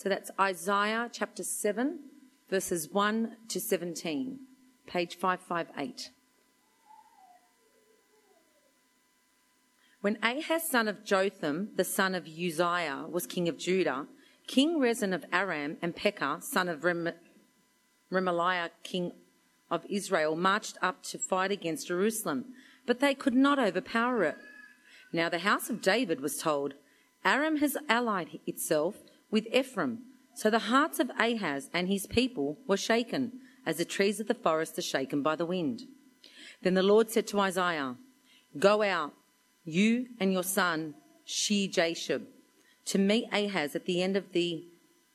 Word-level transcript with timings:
So 0.00 0.08
that's 0.08 0.30
Isaiah 0.38 1.10
chapter 1.12 1.42
7, 1.42 1.98
verses 2.48 2.88
1 2.88 3.36
to 3.48 3.60
17, 3.60 4.38
page 4.86 5.16
558. 5.16 6.12
When 10.00 10.16
Ahaz, 10.22 10.70
son 10.70 10.86
of 10.86 11.04
Jotham, 11.04 11.70
the 11.74 11.82
son 11.82 12.14
of 12.14 12.28
Uzziah, 12.28 13.06
was 13.10 13.26
king 13.26 13.48
of 13.48 13.58
Judah, 13.58 14.06
King 14.46 14.78
Rezin 14.78 15.12
of 15.12 15.24
Aram 15.32 15.78
and 15.82 15.96
Pekah, 15.96 16.42
son 16.42 16.68
of 16.68 16.84
Rem- 16.84 17.14
Remaliah, 18.12 18.70
king 18.84 19.10
of 19.68 19.84
Israel, 19.90 20.36
marched 20.36 20.78
up 20.80 21.02
to 21.06 21.18
fight 21.18 21.50
against 21.50 21.88
Jerusalem, 21.88 22.44
but 22.86 23.00
they 23.00 23.14
could 23.14 23.34
not 23.34 23.58
overpower 23.58 24.22
it. 24.22 24.36
Now 25.12 25.28
the 25.28 25.40
house 25.40 25.68
of 25.68 25.82
David 25.82 26.20
was 26.20 26.38
told, 26.38 26.74
Aram 27.24 27.56
has 27.56 27.76
allied 27.88 28.38
itself 28.46 28.94
with 29.30 29.46
Ephraim. 29.52 30.00
So 30.34 30.50
the 30.50 30.70
hearts 30.70 31.00
of 31.00 31.10
Ahaz 31.18 31.68
and 31.72 31.88
his 31.88 32.06
people 32.06 32.58
were 32.66 32.76
shaken, 32.76 33.40
as 33.66 33.76
the 33.76 33.84
trees 33.84 34.20
of 34.20 34.28
the 34.28 34.34
forest 34.34 34.78
are 34.78 34.82
shaken 34.82 35.22
by 35.22 35.36
the 35.36 35.46
wind. 35.46 35.82
Then 36.62 36.74
the 36.74 36.82
Lord 36.82 37.10
said 37.10 37.26
to 37.28 37.40
Isaiah, 37.40 37.96
Go 38.58 38.82
out, 38.82 39.12
you 39.64 40.06
and 40.18 40.32
your 40.32 40.44
son 40.44 40.94
Shear-jashub, 41.24 42.22
to 42.86 42.98
meet 42.98 43.26
Ahaz 43.32 43.76
at 43.76 43.84
the 43.84 44.02
end 44.02 44.16
of 44.16 44.32
the 44.32 44.66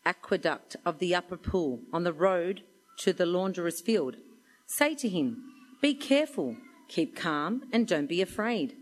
aqueduct 0.05 0.75
of 0.85 0.99
the 0.99 1.15
upper 1.15 1.37
pool 1.37 1.81
on 1.91 2.03
the 2.03 2.13
road 2.13 2.61
to 2.99 3.13
the 3.13 3.25
launderer's 3.25 3.81
field. 3.81 4.17
Say 4.67 4.93
to 4.95 5.09
him, 5.09 5.43
Be 5.81 5.93
careful, 5.93 6.57
keep 6.87 7.15
calm, 7.15 7.63
and 7.71 7.87
don't 7.87 8.07
be 8.07 8.21
afraid. 8.21 8.75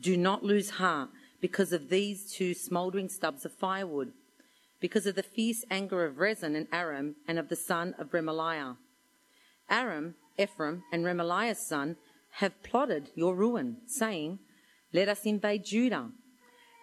Do 0.00 0.16
not 0.16 0.42
lose 0.42 0.70
heart 0.70 1.10
because 1.40 1.72
of 1.72 1.88
these 1.88 2.32
two 2.32 2.54
smouldering 2.54 3.08
stubs 3.08 3.44
of 3.44 3.52
firewood, 3.52 4.12
because 4.82 5.06
of 5.06 5.14
the 5.14 5.22
fierce 5.22 5.64
anger 5.70 6.04
of 6.04 6.18
Rezin 6.18 6.56
and 6.56 6.66
Aram 6.72 7.14
and 7.26 7.38
of 7.38 7.48
the 7.48 7.56
son 7.56 7.94
of 7.98 8.10
Remaliah. 8.10 8.76
Aram, 9.70 10.16
Ephraim, 10.36 10.82
and 10.92 11.04
Remaliah's 11.04 11.64
son 11.64 11.96
have 12.36 12.62
plotted 12.64 13.10
your 13.14 13.36
ruin, 13.36 13.76
saying, 13.86 14.40
Let 14.92 15.08
us 15.08 15.24
invade 15.24 15.64
Judah. 15.64 16.10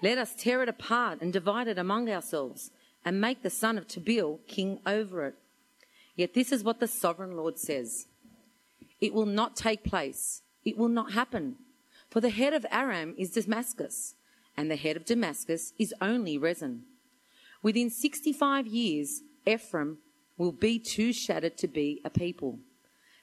Let 0.02 0.18
us 0.18 0.34
tear 0.34 0.64
it 0.64 0.70
apart 0.70 1.20
and 1.22 1.34
divide 1.34 1.68
it 1.68 1.78
among 1.78 2.10
ourselves, 2.10 2.72
and 3.04 3.20
make 3.20 3.44
the 3.44 3.50
son 3.50 3.78
of 3.78 3.86
Tabeel 3.86 4.40
king 4.48 4.80
over 4.86 5.26
it. 5.26 5.36
Yet 6.16 6.34
this 6.34 6.54
is 6.54 6.64
what 6.64 6.80
the 6.80 6.88
sovereign 6.88 7.36
Lord 7.36 7.60
says 7.60 8.08
It 9.02 9.14
will 9.14 9.26
not 9.26 9.58
take 9.58 9.84
place, 9.84 10.42
it 10.64 10.78
will 10.78 10.88
not 10.88 11.12
happen. 11.12 11.58
For 12.10 12.22
the 12.22 12.30
head 12.30 12.54
of 12.54 12.66
Aram 12.72 13.14
is 13.18 13.32
Damascus, 13.32 14.16
and 14.56 14.72
the 14.72 14.78
head 14.78 14.96
of 14.96 15.04
Damascus 15.04 15.74
is 15.78 15.94
only 16.02 16.38
Rezin. 16.38 16.84
Within 17.62 17.90
65 17.90 18.68
years, 18.68 19.22
Ephraim 19.46 19.98
will 20.38 20.52
be 20.52 20.80
too 20.80 21.12
shattered 21.12 21.58
to 21.58 21.68
be 21.68 22.02
a 22.06 22.10
people. 22.10 22.60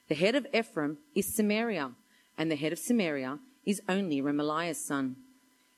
The 0.07 0.15
head 0.15 0.35
of 0.35 0.47
Ephraim 0.53 0.99
is 1.15 1.35
Samaria, 1.35 1.91
and 2.37 2.51
the 2.51 2.55
head 2.55 2.71
of 2.71 2.79
Samaria 2.79 3.39
is 3.65 3.81
only 3.89 4.21
Remaliah's 4.21 4.83
son. 4.83 5.15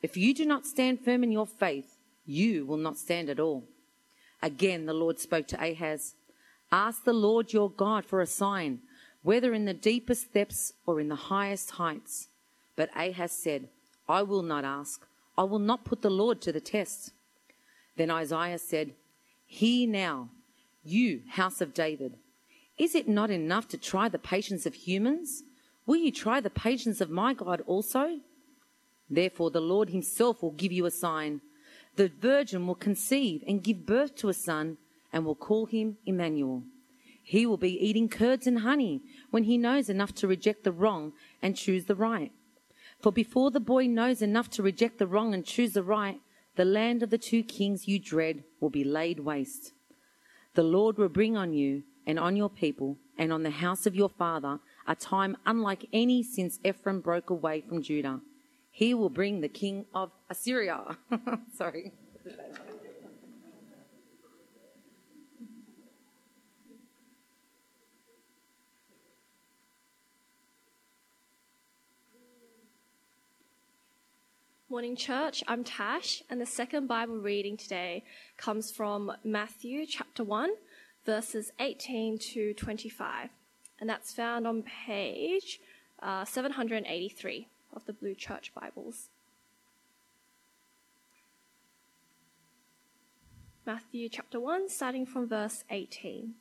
If 0.01 0.17
you 0.17 0.33
do 0.33 0.45
not 0.45 0.65
stand 0.65 0.99
firm 1.03 1.23
in 1.23 1.31
your 1.31 1.47
faith, 1.47 1.97
you 2.25 2.65
will 2.65 2.77
not 2.77 2.97
stand 2.97 3.29
at 3.29 3.39
all. 3.39 3.63
Again, 4.41 4.85
the 4.85 4.93
Lord 4.93 5.19
spoke 5.19 5.47
to 5.47 5.61
Ahaz 5.61 6.15
Ask 6.71 7.03
the 7.03 7.13
Lord 7.13 7.51
your 7.51 7.71
God 7.71 8.05
for 8.05 8.21
a 8.21 8.27
sign, 8.27 8.81
whether 9.23 9.53
in 9.53 9.65
the 9.65 9.73
deepest 9.73 10.33
depths 10.33 10.73
or 10.85 10.99
in 10.99 11.09
the 11.09 11.15
highest 11.15 11.71
heights. 11.71 12.27
But 12.75 12.89
Ahaz 12.95 13.31
said, 13.31 13.69
I 14.07 14.21
will 14.21 14.43
not 14.43 14.63
ask. 14.63 15.05
I 15.37 15.43
will 15.43 15.59
not 15.59 15.83
put 15.83 16.01
the 16.01 16.11
Lord 16.11 16.41
to 16.41 16.51
the 16.51 16.61
test. 16.61 17.11
Then 17.99 18.11
Isaiah 18.11 18.59
said, 18.59 18.93
Hear 19.45 19.85
now, 19.85 20.29
you 20.85 21.23
house 21.31 21.59
of 21.59 21.73
David. 21.73 22.15
Is 22.77 22.95
it 22.95 23.09
not 23.09 23.29
enough 23.29 23.67
to 23.67 23.77
try 23.77 24.07
the 24.07 24.17
patience 24.17 24.65
of 24.65 24.73
humans? 24.73 25.43
Will 25.85 25.97
you 25.97 26.09
try 26.09 26.39
the 26.39 26.49
patience 26.49 27.01
of 27.01 27.09
my 27.09 27.33
God 27.33 27.61
also? 27.67 28.21
Therefore, 29.09 29.51
the 29.51 29.59
Lord 29.59 29.89
himself 29.89 30.41
will 30.41 30.51
give 30.51 30.71
you 30.71 30.85
a 30.85 30.91
sign. 30.91 31.41
The 31.97 32.07
virgin 32.07 32.67
will 32.67 32.75
conceive 32.75 33.43
and 33.45 33.61
give 33.61 33.85
birth 33.85 34.15
to 34.19 34.29
a 34.29 34.33
son 34.33 34.77
and 35.11 35.25
will 35.25 35.35
call 35.35 35.65
him 35.65 35.97
Emmanuel. 36.05 36.63
He 37.21 37.45
will 37.45 37.57
be 37.57 37.85
eating 37.85 38.07
curds 38.07 38.47
and 38.47 38.59
honey 38.59 39.01
when 39.29 39.43
he 39.43 39.57
knows 39.57 39.89
enough 39.89 40.15
to 40.15 40.27
reject 40.27 40.63
the 40.63 40.71
wrong 40.71 41.11
and 41.41 41.53
choose 41.53 41.83
the 41.83 41.95
right. 41.95 42.31
For 43.01 43.11
before 43.11 43.51
the 43.51 43.59
boy 43.59 43.87
knows 43.87 44.21
enough 44.21 44.49
to 44.51 44.63
reject 44.63 44.99
the 44.99 45.07
wrong 45.07 45.33
and 45.33 45.45
choose 45.45 45.73
the 45.73 45.83
right, 45.83 46.21
the 46.59 46.65
land 46.65 47.01
of 47.01 47.09
the 47.09 47.17
two 47.17 47.41
kings 47.41 47.87
you 47.87 47.97
dread 47.97 48.43
will 48.59 48.69
be 48.69 48.83
laid 48.83 49.21
waste. 49.21 49.71
The 50.55 50.61
Lord 50.61 50.97
will 50.97 51.07
bring 51.07 51.37
on 51.37 51.53
you 51.53 51.83
and 52.05 52.19
on 52.19 52.35
your 52.35 52.49
people 52.49 52.97
and 53.17 53.31
on 53.31 53.43
the 53.43 53.49
house 53.49 53.85
of 53.85 53.95
your 53.95 54.09
father 54.09 54.59
a 54.85 54.93
time 54.93 55.37
unlike 55.45 55.85
any 55.93 56.21
since 56.21 56.59
Ephraim 56.65 56.99
broke 56.99 57.29
away 57.29 57.61
from 57.61 57.81
Judah. 57.81 58.19
He 58.71 58.93
will 58.93 59.09
bring 59.09 59.39
the 59.39 59.47
king 59.47 59.85
of 59.93 60.11
Assyria. 60.29 60.97
Sorry. 61.55 61.93
Morning, 74.79 74.95
church. 74.95 75.43
I'm 75.45 75.65
Tash, 75.65 76.23
and 76.29 76.39
the 76.39 76.45
second 76.45 76.87
Bible 76.87 77.17
reading 77.17 77.57
today 77.57 78.05
comes 78.37 78.71
from 78.71 79.11
Matthew 79.25 79.85
chapter 79.85 80.23
1, 80.23 80.51
verses 81.05 81.51
18 81.59 82.17
to 82.17 82.53
25. 82.53 83.27
And 83.81 83.89
that's 83.89 84.13
found 84.13 84.47
on 84.47 84.63
page 84.63 85.59
uh, 86.01 86.23
783 86.23 87.49
of 87.73 87.85
the 87.87 87.91
Blue 87.91 88.15
Church 88.15 88.53
Bibles. 88.55 89.09
Matthew 93.65 94.07
chapter 94.07 94.39
1, 94.39 94.69
starting 94.69 95.05
from 95.05 95.27
verse 95.27 95.65
18. 95.69 96.35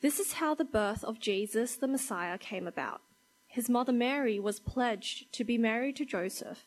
This 0.00 0.18
is 0.18 0.32
how 0.32 0.56
the 0.56 0.64
birth 0.64 1.04
of 1.04 1.20
Jesus 1.20 1.76
the 1.76 1.86
Messiah 1.86 2.38
came 2.38 2.66
about. 2.66 3.02
His 3.46 3.70
mother 3.70 3.92
Mary 3.92 4.40
was 4.40 4.58
pledged 4.58 5.32
to 5.34 5.44
be 5.44 5.56
married 5.56 5.94
to 5.94 6.04
Joseph 6.04 6.66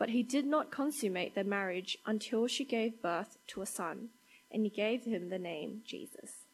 But 0.00 0.08
he 0.08 0.22
did 0.22 0.46
not 0.46 0.70
consummate 0.70 1.34
their 1.34 1.44
marriage 1.44 1.98
until 2.06 2.46
she 2.46 2.64
gave 2.64 3.02
birth 3.02 3.36
to 3.48 3.60
a 3.60 3.66
son, 3.66 4.08
and 4.50 4.64
he 4.64 4.70
gave 4.70 5.04
him 5.04 5.28
the 5.28 5.38
name 5.38 5.82
Jesus. 5.84 6.46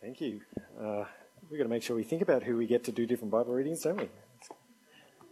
Thank 0.00 0.20
you. 0.20 0.42
Uh, 0.80 1.06
we've 1.50 1.58
got 1.58 1.64
to 1.64 1.68
make 1.68 1.82
sure 1.82 1.96
we 1.96 2.04
think 2.04 2.22
about 2.22 2.44
who 2.44 2.56
we 2.56 2.68
get 2.68 2.84
to 2.84 2.92
do 2.92 3.04
different 3.04 3.32
Bible 3.32 3.52
readings, 3.52 3.82
don't 3.82 3.96
we? 3.96 4.08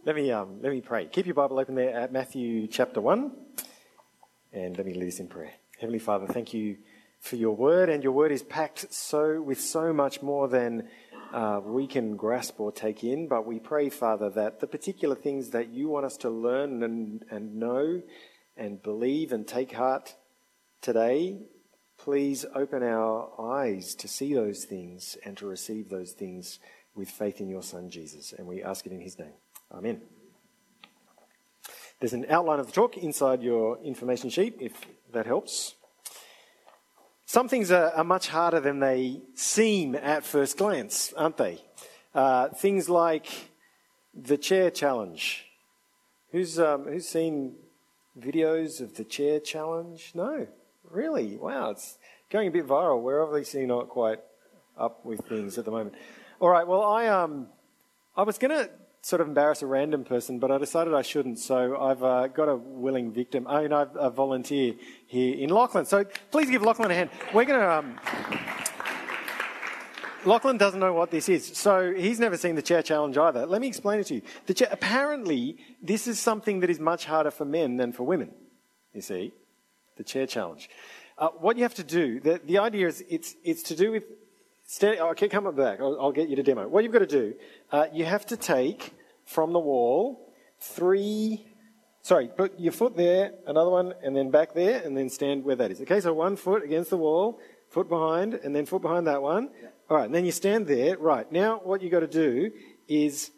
Let 0.05 0.17
me, 0.17 0.33
um, 0.33 0.61
let 0.61 0.73
me 0.73 0.81
pray. 0.81 1.05
Keep 1.05 1.25
your 1.25 1.35
Bible 1.35 1.57
open 1.57 1.73
there 1.73 1.97
at 1.97 2.11
Matthew 2.11 2.67
chapter 2.67 2.99
1, 2.99 3.31
and 4.51 4.75
let 4.75 4.85
me 4.85 4.93
lead 4.93 5.07
us 5.07 5.19
in 5.21 5.29
prayer. 5.29 5.53
Heavenly 5.79 5.99
Father, 5.99 6.27
thank 6.27 6.53
you 6.53 6.75
for 7.21 7.37
your 7.37 7.55
word, 7.55 7.87
and 7.87 8.03
your 8.03 8.11
word 8.11 8.33
is 8.33 8.43
packed 8.43 8.93
so 8.93 9.41
with 9.41 9.61
so 9.61 9.93
much 9.93 10.21
more 10.21 10.49
than 10.49 10.87
uh, 11.33 11.61
we 11.63 11.87
can 11.87 12.15
grasp 12.15 12.59
or 12.59 12.71
take 12.71 13.03
in. 13.03 13.27
But 13.27 13.45
we 13.45 13.59
pray, 13.59 13.89
Father, 13.89 14.29
that 14.31 14.59
the 14.59 14.67
particular 14.67 15.15
things 15.15 15.49
that 15.51 15.69
you 15.69 15.89
want 15.89 16.05
us 16.05 16.17
to 16.17 16.29
learn 16.29 16.83
and, 16.83 17.23
and 17.29 17.55
know 17.55 18.01
and 18.57 18.81
believe 18.81 19.31
and 19.31 19.47
take 19.47 19.73
heart 19.73 20.15
today, 20.81 21.39
please 21.97 22.45
open 22.55 22.83
our 22.83 23.31
eyes 23.39 23.95
to 23.95 24.07
see 24.07 24.33
those 24.33 24.65
things 24.65 25.17
and 25.25 25.37
to 25.37 25.45
receive 25.45 25.89
those 25.89 26.11
things 26.11 26.59
with 26.95 27.09
faith 27.09 27.39
in 27.39 27.49
your 27.49 27.63
Son, 27.63 27.89
Jesus. 27.89 28.33
And 28.37 28.47
we 28.47 28.63
ask 28.63 28.85
it 28.85 28.91
in 28.91 29.01
his 29.01 29.17
name. 29.17 29.33
Amen. 29.71 30.01
There's 31.99 32.13
an 32.13 32.25
outline 32.29 32.59
of 32.59 32.67
the 32.67 32.71
talk 32.71 32.97
inside 32.97 33.43
your 33.43 33.77
information 33.83 34.29
sheet, 34.29 34.57
if 34.59 34.73
that 35.11 35.25
helps. 35.25 35.75
Some 37.29 37.47
things 37.47 37.69
are, 37.69 37.91
are 37.91 38.03
much 38.03 38.29
harder 38.29 38.59
than 38.59 38.79
they 38.79 39.21
seem 39.35 39.93
at 39.93 40.23
first 40.23 40.57
glance, 40.57 41.13
aren't 41.15 41.37
they? 41.37 41.61
Uh, 42.15 42.47
things 42.47 42.89
like 42.89 43.51
the 44.15 44.35
chair 44.35 44.71
challenge. 44.71 45.45
Who's, 46.31 46.57
um, 46.59 46.85
who's 46.85 47.07
seen 47.07 47.53
videos 48.19 48.81
of 48.81 48.95
the 48.95 49.03
chair 49.03 49.39
challenge? 49.39 50.13
No, 50.15 50.47
really? 50.89 51.37
Wow, 51.37 51.69
it's 51.69 51.99
going 52.31 52.47
a 52.47 52.51
bit 52.51 52.65
viral. 52.65 52.99
We're 52.99 53.23
obviously 53.23 53.67
not 53.67 53.89
quite 53.89 54.21
up 54.75 55.05
with 55.05 55.23
things 55.27 55.59
at 55.59 55.65
the 55.65 55.71
moment. 55.71 55.93
All 56.39 56.49
right, 56.49 56.67
well, 56.67 56.81
I, 56.81 57.09
um, 57.09 57.45
I 58.17 58.23
was 58.23 58.39
going 58.39 58.57
to 58.57 58.71
sort 59.01 59.21
of 59.21 59.27
embarrass 59.27 59.61
a 59.61 59.67
random 59.67 60.03
person, 60.03 60.39
but 60.39 60.51
I 60.51 60.57
decided 60.57 60.93
I 60.93 61.01
shouldn't. 61.01 61.39
So 61.39 61.79
I've 61.79 62.03
uh, 62.03 62.27
got 62.27 62.49
a 62.49 62.55
willing 62.55 63.11
victim. 63.11 63.47
I 63.47 63.63
mean, 63.63 63.73
I've 63.73 63.95
a 63.95 64.09
volunteer 64.09 64.75
here 65.07 65.35
in 65.35 65.49
Lachlan. 65.49 65.85
So 65.85 66.05
please 66.31 66.49
give 66.49 66.61
Lachlan 66.61 66.91
a 66.91 66.95
hand. 66.95 67.09
We're 67.33 67.45
going 67.45 67.59
to. 67.59 67.71
Um... 67.71 67.99
Lachlan 70.25 70.57
doesn't 70.57 70.81
know 70.81 70.91
what 70.91 71.11
this 71.11 71.29
is, 71.29 71.47
so 71.57 71.93
he's 71.93 72.19
never 72.19 72.35
seen 72.35 72.55
the 72.55 72.61
chair 72.61 72.81
challenge 72.81 73.17
either. 73.17 73.45
Let 73.45 73.61
me 73.61 73.67
explain 73.67 74.01
it 74.01 74.07
to 74.07 74.15
you. 74.15 74.21
The 74.47 74.53
chair, 74.53 74.67
apparently, 74.69 75.57
this 75.81 76.07
is 76.07 76.19
something 76.19 76.59
that 76.59 76.69
is 76.69 76.77
much 76.77 77.05
harder 77.05 77.31
for 77.31 77.45
men 77.45 77.77
than 77.77 77.93
for 77.93 78.03
women. 78.03 78.31
You 78.93 79.01
see, 79.01 79.31
the 79.95 80.03
chair 80.03 80.27
challenge. 80.27 80.69
Uh, 81.17 81.29
what 81.29 81.55
you 81.55 81.63
have 81.63 81.75
to 81.75 81.85
do, 81.85 82.19
the, 82.19 82.41
the 82.43 82.57
idea 82.57 82.87
is 82.87 83.01
it's, 83.07 83.35
it's 83.45 83.63
to 83.63 83.75
do 83.77 83.91
with 83.91 84.03
Stand, 84.71 84.99
okay, 84.99 85.27
come 85.27 85.47
up 85.47 85.55
back. 85.55 85.79
I'll, 85.81 85.99
I'll, 85.99 86.11
get 86.11 86.29
you 86.29 86.35
to 86.35 86.43
demo. 86.43 86.67
What 86.67 86.83
you've 86.83 86.93
got 86.93 86.99
to 86.99 87.07
do, 87.07 87.33
uh, 87.71 87.87
you 87.93 88.05
have 88.05 88.25
to 88.27 88.37
take 88.37 88.93
from 89.25 89.53
the 89.53 89.59
wall 89.59 90.33
three. 90.59 91.45
Sorry, 92.01 92.29
put 92.35 92.59
your 92.59 92.71
foot 92.71 92.95
there, 92.95 93.33
another 93.45 93.69
one, 93.69 93.93
and 94.03 94.15
then 94.15 94.31
back 94.31 94.53
there, 94.53 94.81
and 94.81 94.97
then 94.97 95.09
stand 95.09 95.43
where 95.43 95.55
that 95.55 95.71
is. 95.71 95.81
Okay, 95.81 95.99
so 95.99 96.13
one 96.13 96.35
foot 96.35 96.63
against 96.63 96.89
the 96.89 96.97
wall, 96.97 97.39
foot 97.69 97.89
behind, 97.89 98.33
and 98.33 98.55
then 98.55 98.65
foot 98.65 98.81
behind 98.81 99.05
that 99.07 99.21
one. 99.21 99.49
Yeah. 99.61 99.69
All 99.89 99.97
right, 99.97 100.05
and 100.05 100.15
then 100.15 100.25
you 100.25 100.31
stand 100.31 100.67
there. 100.67 100.97
Right, 100.97 101.31
now 101.31 101.59
what 101.63 101.81
you've 101.81 101.91
got 101.91 101.99
to 101.99 102.07
do 102.07 102.51
is 102.87 103.31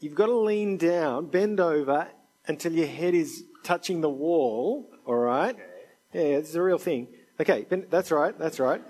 you've 0.00 0.14
got 0.14 0.26
to 0.26 0.36
lean 0.36 0.76
down, 0.76 1.26
bend 1.26 1.60
over 1.60 2.08
until 2.46 2.72
your 2.72 2.86
head 2.86 3.14
is 3.14 3.44
touching 3.62 4.00
the 4.00 4.10
wall. 4.10 4.90
All 5.06 5.14
right? 5.14 5.54
Okay. 5.54 6.30
Yeah, 6.30 6.40
this 6.40 6.50
is 6.50 6.54
a 6.54 6.62
real 6.62 6.78
thing. 6.78 7.08
Okay, 7.40 7.66
that's 7.88 8.10
right, 8.10 8.36
that's 8.38 8.58
right. 8.58 8.82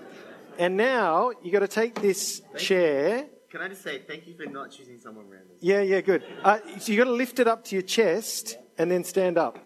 And 0.58 0.76
now 0.76 1.32
you've 1.42 1.52
got 1.52 1.60
to 1.60 1.68
take 1.68 2.00
this 2.00 2.42
chair. 2.56 3.26
You. 3.50 3.58
Can 3.58 3.66
I 3.66 3.68
just 3.68 3.82
say 3.82 3.98
thank 3.98 4.26
you 4.26 4.34
for 4.34 4.46
not 4.46 4.70
choosing 4.70 4.98
someone 4.98 5.28
random? 5.28 5.56
Yeah, 5.60 5.80
yeah, 5.80 6.00
good. 6.00 6.24
Uh, 6.44 6.58
so 6.78 6.92
you 6.92 6.98
got 6.98 7.04
to 7.04 7.12
lift 7.12 7.38
it 7.38 7.48
up 7.48 7.64
to 7.64 7.74
your 7.74 7.82
chest 7.82 8.58
and 8.76 8.90
then 8.90 9.04
stand 9.04 9.38
up. 9.38 9.58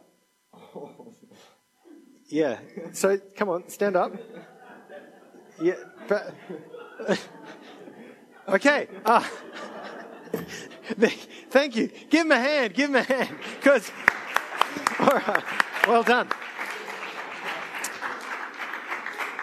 Yeah. 2.29 2.61
So 2.93 3.19
come 3.37 3.51
on, 3.51 3.69
stand 3.69 3.95
up. 3.95 4.15
Yeah. 5.61 5.75
But, 6.09 6.35
okay. 8.49 8.89
Uh, 9.05 9.23
thank 11.51 11.77
you. 11.77 11.91
Give 12.09 12.23
him 12.25 12.33
a 12.33 12.39
hand. 12.39 12.73
Give 12.73 12.89
him 12.89 12.97
a 12.97 13.03
hand. 13.03 13.37
Because. 13.61 13.93
All 14.99 15.09
right. 15.09 15.45
Well 15.87 16.03
done. 16.03 16.29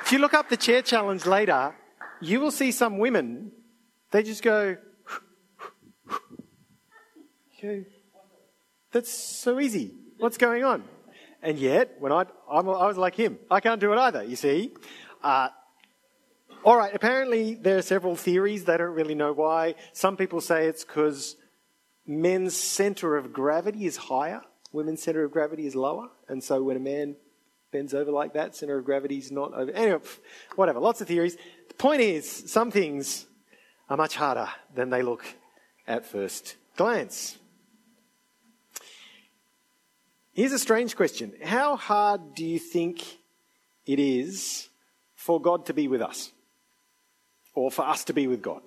If 0.02 0.12
you 0.12 0.18
look 0.18 0.34
up 0.34 0.50
the 0.50 0.58
chair 0.58 0.82
challenge 0.82 1.28
later, 1.28 1.76
you 2.22 2.40
will 2.40 2.50
see 2.50 2.72
some 2.72 2.98
women, 2.98 3.52
they 4.12 4.24
just 4.24 4.44
go, 4.44 4.78
okay, 7.58 7.86
that's 8.92 9.12
so 9.12 9.60
easy. 9.60 9.94
What's 10.18 10.38
going 10.38 10.64
on? 10.64 10.84
And 11.42 11.58
yet, 11.58 11.96
when 12.00 12.12
I, 12.12 12.26
I'm, 12.52 12.68
i 12.68 12.88
was 12.88 12.98
like 12.98 13.16
him, 13.16 13.40
I 13.50 13.60
can't 13.60 13.80
do 13.80 13.94
it 13.94 13.98
either, 13.98 14.24
you 14.24 14.36
see. 14.36 14.74
Uh, 15.24 15.50
all 16.64 16.76
right, 16.76 16.94
apparently 16.94 17.56
there 17.56 17.78
are 17.78 17.82
several 17.82 18.16
theories. 18.16 18.66
They 18.66 18.78
don't 18.78 18.94
really 18.94 19.16
know 19.16 19.32
why. 19.32 19.76
Some 19.94 20.18
people 20.18 20.42
say 20.42 20.68
it's 20.68 20.84
because 20.84 21.38
men's 22.06 22.58
center 22.58 23.16
of 23.16 23.32
gravity 23.32 23.86
is 23.86 23.96
higher, 23.96 24.42
women's 24.74 25.02
center 25.02 25.24
of 25.24 25.32
gravity 25.32 25.66
is 25.66 25.76
lower. 25.76 26.10
And 26.28 26.44
so 26.44 26.62
when 26.64 26.76
a 26.76 26.82
man 26.82 27.16
bends 27.72 27.94
over 27.94 28.12
like 28.12 28.34
that. 28.34 28.56
Center 28.56 28.78
of 28.78 28.86
gravity 28.86 29.18
is 29.18 29.32
not 29.32 29.54
over. 29.54 29.72
Anyway, 29.72 30.00
whatever. 30.56 30.80
Lots 30.80 31.02
of 31.02 31.08
theories. 31.08 31.38
The 31.68 31.74
point 31.76 32.02
is, 32.02 32.52
some 32.52 32.72
things 32.72 33.26
are 33.90 33.98
much 33.98 34.16
harder 34.16 34.50
than 34.74 34.90
they 34.90 35.02
look 35.02 35.26
at 35.88 36.06
first 36.06 36.56
glance. 36.78 37.38
Here's 40.34 40.52
a 40.52 40.60
strange 40.60 40.96
question 40.96 41.34
How 41.44 41.76
hard 41.76 42.36
do 42.36 42.46
you 42.46 42.60
think 42.60 43.04
it 43.86 44.00
is 44.00 44.70
for 45.16 45.42
God 45.42 45.66
to 45.66 45.74
be 45.74 45.88
with 45.88 46.02
us? 46.02 46.32
Or 47.56 47.72
for 47.72 47.82
us 47.82 48.04
to 48.06 48.14
be 48.14 48.28
with 48.28 48.42
God? 48.42 48.62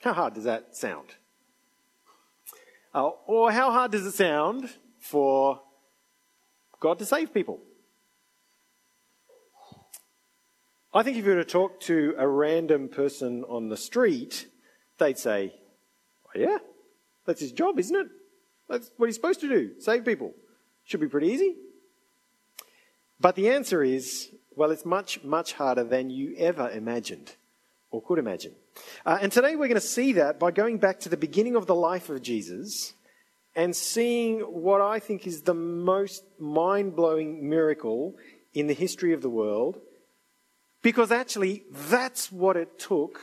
How 0.00 0.12
hard 0.12 0.34
does 0.34 0.44
that 0.44 0.76
sound? 0.76 1.08
Uh, 2.94 3.10
or 3.26 3.50
how 3.52 3.70
hard 3.70 3.90
does 3.90 4.06
it 4.06 4.12
sound 4.12 4.70
for 4.98 5.60
God 6.80 6.98
to 7.00 7.04
save 7.04 7.34
people? 7.34 7.60
I 10.92 11.02
think 11.02 11.16
if 11.16 11.24
you 11.24 11.32
were 11.32 11.44
to 11.44 11.50
talk 11.50 11.80
to 11.82 12.14
a 12.16 12.26
random 12.26 12.88
person 12.88 13.44
on 13.44 13.68
the 13.68 13.76
street, 13.76 14.46
they'd 14.98 15.18
say, 15.18 15.52
oh, 16.26 16.38
Yeah, 16.38 16.58
that's 17.26 17.40
his 17.40 17.52
job, 17.52 17.78
isn't 17.78 17.96
it? 17.96 18.08
That's 18.68 18.90
what 18.96 19.06
he's 19.06 19.16
supposed 19.16 19.40
to 19.40 19.48
do 19.48 19.72
save 19.80 20.04
people. 20.04 20.32
Should 20.84 21.00
be 21.00 21.08
pretty 21.08 21.28
easy. 21.28 21.56
But 23.20 23.34
the 23.34 23.50
answer 23.50 23.82
is 23.82 24.30
well, 24.58 24.72
it's 24.72 24.84
much, 24.84 25.22
much 25.22 25.52
harder 25.52 25.84
than 25.84 26.10
you 26.10 26.34
ever 26.36 26.68
imagined 26.68 27.36
or 27.92 28.02
could 28.02 28.18
imagine. 28.18 28.52
Uh, 29.06 29.18
and 29.20 29.30
today 29.30 29.54
we're 29.54 29.68
going 29.68 29.74
to 29.74 29.80
see 29.80 30.14
that 30.14 30.40
by 30.40 30.50
going 30.50 30.78
back 30.78 30.98
to 31.00 31.08
the 31.08 31.16
beginning 31.16 31.54
of 31.54 31.66
the 31.66 31.76
life 31.76 32.10
of 32.10 32.22
Jesus 32.22 32.92
and 33.54 33.74
seeing 33.74 34.40
what 34.40 34.80
I 34.80 34.98
think 34.98 35.28
is 35.28 35.42
the 35.42 35.54
most 35.54 36.24
mind 36.40 36.96
blowing 36.96 37.48
miracle 37.48 38.16
in 38.52 38.66
the 38.66 38.74
history 38.74 39.12
of 39.12 39.22
the 39.22 39.30
world 39.30 39.78
because 40.82 41.10
actually, 41.10 41.64
that's 41.70 42.30
what 42.30 42.56
it 42.56 42.78
took 42.78 43.20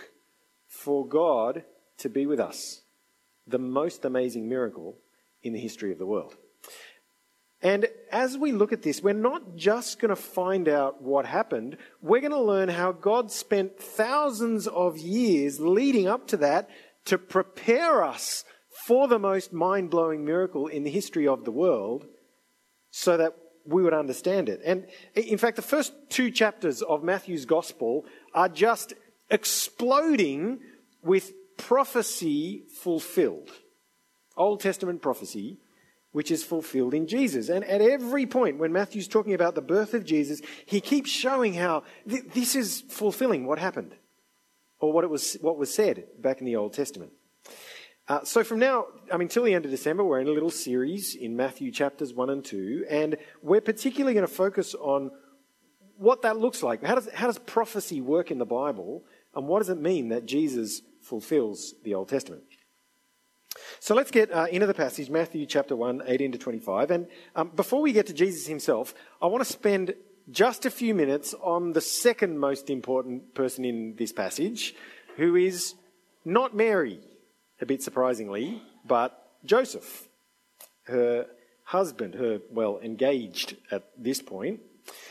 for 0.68 1.08
God 1.08 1.64
to 2.00 2.10
be 2.10 2.26
with 2.26 2.40
us. 2.40 2.82
The 3.48 3.60
most 3.60 4.06
amazing 4.06 4.50
miracle 4.50 4.98
in 5.44 5.54
the 5.54 5.60
history 5.60 5.92
of 5.92 5.98
the 5.98 6.06
world. 6.06 6.36
And 7.62 7.88
as 8.12 8.38
we 8.38 8.52
look 8.52 8.74
at 8.74 8.82
this, 8.82 9.02
we're 9.02 9.14
not 9.14 9.56
just 9.56 10.00
going 10.00 10.10
to 10.10 10.16
find 10.16 10.68
out 10.68 11.02
what 11.02 11.26
happened, 11.26 11.78
we're 12.02 12.22
going 12.22 12.32
to 12.32 12.40
learn 12.40 12.70
how 12.70 12.92
God 12.92 13.32
spent 13.32 13.80
thousands 13.80 14.68
of 14.68 14.98
years 14.98 15.60
leading 15.60 16.08
up 16.08 16.28
to 16.28 16.38
that 16.38 16.70
to 17.06 17.18
prepare 17.18 18.04
us 18.04 18.44
for 18.86 19.08
the 19.08 19.20
most 19.20 19.54
mind 19.54 19.90
blowing 19.90 20.26
miracle 20.26 20.68
in 20.68 20.84
the 20.84 20.92
history 20.92 21.28
of 21.28 21.46
the 21.46 21.52
world 21.52 22.06
so 22.92 23.18
that 23.18 23.36
we 23.66 23.82
would 23.82 23.94
understand 23.94 24.50
it. 24.50 24.62
And 24.66 24.88
in 25.16 25.38
fact, 25.38 25.56
the 25.56 25.62
first 25.62 25.94
two 26.10 26.32
chapters 26.32 26.82
of 26.82 27.04
Matthew's 27.04 27.46
gospel 27.46 28.06
are 28.34 28.50
just 28.50 28.94
exploding 29.30 30.60
with 31.04 31.34
prophecy 31.58 32.64
fulfilled. 32.82 33.50
Old 34.38 34.60
Testament 34.60 35.02
prophecy, 35.02 35.58
which 36.12 36.32
is 36.32 36.44
fulfilled 36.44 36.94
in 36.94 37.08
Jesus. 37.08 37.50
And 37.50 37.64
at 37.66 37.82
every 37.82 38.26
point, 38.26 38.58
when 38.58 38.72
Matthew's 38.72 39.08
talking 39.08 39.34
about 39.34 39.56
the 39.56 39.62
birth 39.62 39.94
of 39.94 40.06
Jesus, 40.06 40.42
he 40.66 40.82
keeps 40.82 41.10
showing 41.10 41.54
how 41.54 41.84
th- 42.08 42.26
this 42.34 42.56
is 42.56 42.84
fulfilling 42.90 43.46
what 43.46 43.60
happened 43.60 43.96
or 44.80 44.94
what, 44.94 45.04
it 45.04 45.10
was, 45.10 45.36
what 45.42 45.58
was 45.58 45.74
said 45.74 46.06
back 46.20 46.40
in 46.40 46.46
the 46.46 46.56
Old 46.56 46.74
Testament. 46.74 47.12
Uh, 48.08 48.24
so 48.24 48.44
from 48.44 48.60
now, 48.60 48.86
I 49.12 49.18
mean, 49.18 49.30
till 49.30 49.44
the 49.44 49.54
end 49.54 49.66
of 49.66 49.72
December, 49.72 50.04
we're 50.04 50.20
in 50.20 50.28
a 50.28 50.32
little 50.32 50.52
series 50.52 51.16
in 51.16 51.36
Matthew 51.36 51.72
chapters 51.72 52.14
1 52.14 52.30
and 52.30 52.46
2, 52.46 52.86
and 52.88 53.18
we're 53.42 53.62
particularly 53.62 54.14
going 54.14 54.28
to 54.28 54.32
focus 54.32 54.76
on 54.76 55.10
what 55.98 56.22
that 56.22 56.38
looks 56.38 56.62
like. 56.62 56.84
How 56.84 56.96
does, 56.96 57.10
how 57.14 57.26
does 57.26 57.40
prophecy 57.40 58.02
work 58.02 58.30
in 58.30 58.38
the 58.38 58.46
Bible, 58.46 59.04
and 59.34 59.48
what 59.48 59.60
does 59.60 59.70
it 59.70 59.80
mean 59.82 60.10
that 60.10 60.28
Jesus 60.28 60.82
fulfills 61.02 61.74
the 61.84 61.96
Old 61.96 62.10
Testament? 62.10 62.44
So 63.80 63.96
let's 63.96 64.12
get 64.12 64.32
uh, 64.32 64.46
into 64.52 64.68
the 64.68 64.76
passage, 64.76 65.10
Matthew 65.10 65.48
chapter 65.48 65.76
1, 65.76 66.04
18 66.06 66.34
to 66.34 66.38
25. 66.38 66.92
And 66.92 67.08
um, 67.36 67.52
before 67.56 67.82
we 67.82 67.92
get 67.92 68.06
to 68.08 68.14
Jesus 68.14 68.46
himself, 68.46 68.94
I 69.20 69.26
want 69.26 69.44
to 69.44 69.52
spend 69.52 69.96
just 70.30 70.66
a 70.68 70.70
few 70.70 70.94
minutes 70.94 71.34
on 71.42 71.74
the 71.74 71.82
second 71.82 72.38
most 72.38 72.70
important 72.70 73.34
person 73.34 73.66
in 73.66 73.96
this 73.96 74.12
passage, 74.12 74.76
who 75.18 75.36
is 75.36 75.74
not 76.24 76.56
Mary, 76.56 77.00
a 77.62 77.66
bit 77.66 77.82
surprisingly, 77.82 78.62
but 78.86 79.32
Joseph, 79.46 80.08
her 80.84 81.28
husband, 81.64 82.16
her, 82.16 82.40
well, 82.52 82.80
engaged 82.84 83.56
at 83.72 83.84
this 83.98 84.22
point. 84.22 84.62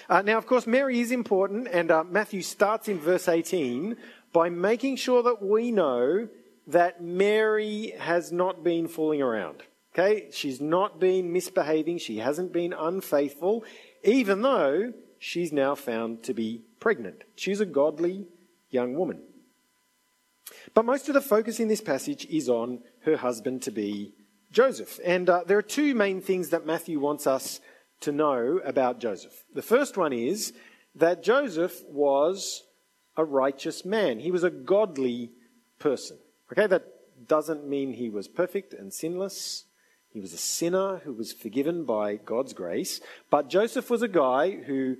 Uh, 0.08 0.22
now, 0.22 0.38
of 0.38 0.46
course, 0.46 0.66
Mary 0.66 1.00
is 1.00 1.10
important, 1.10 1.66
and 1.68 1.90
uh, 1.90 2.04
Matthew 2.04 2.42
starts 2.42 2.88
in 2.88 3.00
verse 3.00 3.28
18 3.28 3.96
by 4.32 4.48
making 4.48 4.96
sure 4.96 5.22
that 5.22 5.42
we 5.42 5.70
know 5.70 6.28
that 6.66 7.02
Mary 7.02 7.94
has 7.98 8.32
not 8.32 8.62
been 8.62 8.88
fooling 8.88 9.22
around. 9.22 9.62
Okay? 9.92 10.28
She's 10.32 10.60
not 10.60 11.00
been 11.00 11.32
misbehaving. 11.32 11.98
She 11.98 12.18
hasn't 12.18 12.52
been 12.52 12.72
unfaithful, 12.72 13.64
even 14.02 14.42
though 14.42 14.92
she's 15.18 15.52
now 15.52 15.74
found 15.74 16.22
to 16.24 16.34
be 16.34 16.62
pregnant. 16.80 17.22
She's 17.36 17.60
a 17.60 17.66
godly 17.66 18.26
young 18.70 18.94
woman. 18.94 19.22
But 20.74 20.84
most 20.84 21.08
of 21.08 21.14
the 21.14 21.20
focus 21.20 21.60
in 21.60 21.68
this 21.68 21.80
passage 21.80 22.26
is 22.26 22.48
on 22.48 22.80
her 23.04 23.16
husband 23.16 23.62
to 23.62 23.70
be 23.70 24.12
Joseph. 24.50 25.00
And 25.04 25.28
uh, 25.28 25.44
there 25.46 25.58
are 25.58 25.62
two 25.62 25.94
main 25.94 26.20
things 26.20 26.50
that 26.50 26.66
Matthew 26.66 27.00
wants 27.00 27.26
us 27.26 27.60
to 28.00 28.12
know 28.12 28.60
about 28.64 29.00
Joseph. 29.00 29.44
The 29.54 29.62
first 29.62 29.96
one 29.96 30.12
is 30.12 30.52
that 30.94 31.22
Joseph 31.22 31.82
was 31.88 32.62
a 33.16 33.24
righteous 33.24 33.84
man, 33.84 34.20
he 34.20 34.30
was 34.30 34.44
a 34.44 34.50
godly 34.50 35.30
person. 35.78 36.18
Okay, 36.52 36.66
that 36.66 36.84
doesn't 37.26 37.66
mean 37.66 37.92
he 37.92 38.10
was 38.10 38.28
perfect 38.28 38.74
and 38.74 38.92
sinless. 38.92 39.64
He 40.10 40.20
was 40.20 40.32
a 40.32 40.38
sinner 40.38 40.98
who 40.98 41.12
was 41.12 41.32
forgiven 41.32 41.84
by 41.84 42.16
God's 42.16 42.52
grace. 42.52 43.00
But 43.30 43.48
Joseph 43.48 43.90
was 43.90 44.02
a 44.02 44.08
guy 44.08 44.52
who 44.52 44.96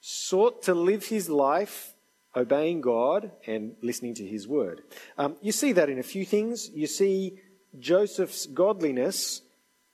sought 0.00 0.62
to 0.64 0.74
live 0.74 1.06
his 1.06 1.28
life 1.28 1.94
obeying 2.34 2.80
God 2.80 3.32
and 3.46 3.74
listening 3.82 4.14
to 4.14 4.26
his 4.26 4.46
word. 4.46 4.82
Um, 5.18 5.36
you 5.40 5.52
see 5.52 5.72
that 5.72 5.88
in 5.88 5.98
a 5.98 6.04
few 6.04 6.24
things. 6.24 6.70
You 6.70 6.86
see 6.86 7.38
Joseph's 7.78 8.46
godliness 8.46 9.42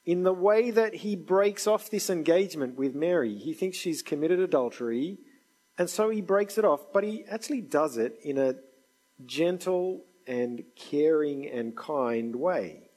in 0.04 0.22
the 0.22 0.32
way 0.32 0.70
that 0.70 0.94
he 0.94 1.16
breaks 1.16 1.66
off 1.66 1.90
this 1.90 2.10
engagement 2.10 2.76
with 2.76 2.94
Mary. 2.94 3.36
He 3.36 3.52
thinks 3.52 3.76
she's 3.76 4.02
committed 4.02 4.38
adultery, 4.38 5.18
and 5.78 5.90
so 5.90 6.10
he 6.10 6.20
breaks 6.20 6.58
it 6.58 6.64
off, 6.64 6.92
but 6.92 7.04
he 7.04 7.24
actually 7.28 7.60
does 7.60 7.96
it 7.96 8.18
in 8.22 8.38
a 8.38 8.54
gentle 9.24 10.04
and 10.26 10.62
caring 10.76 11.48
and 11.48 11.76
kind 11.76 12.36
way. 12.36 12.90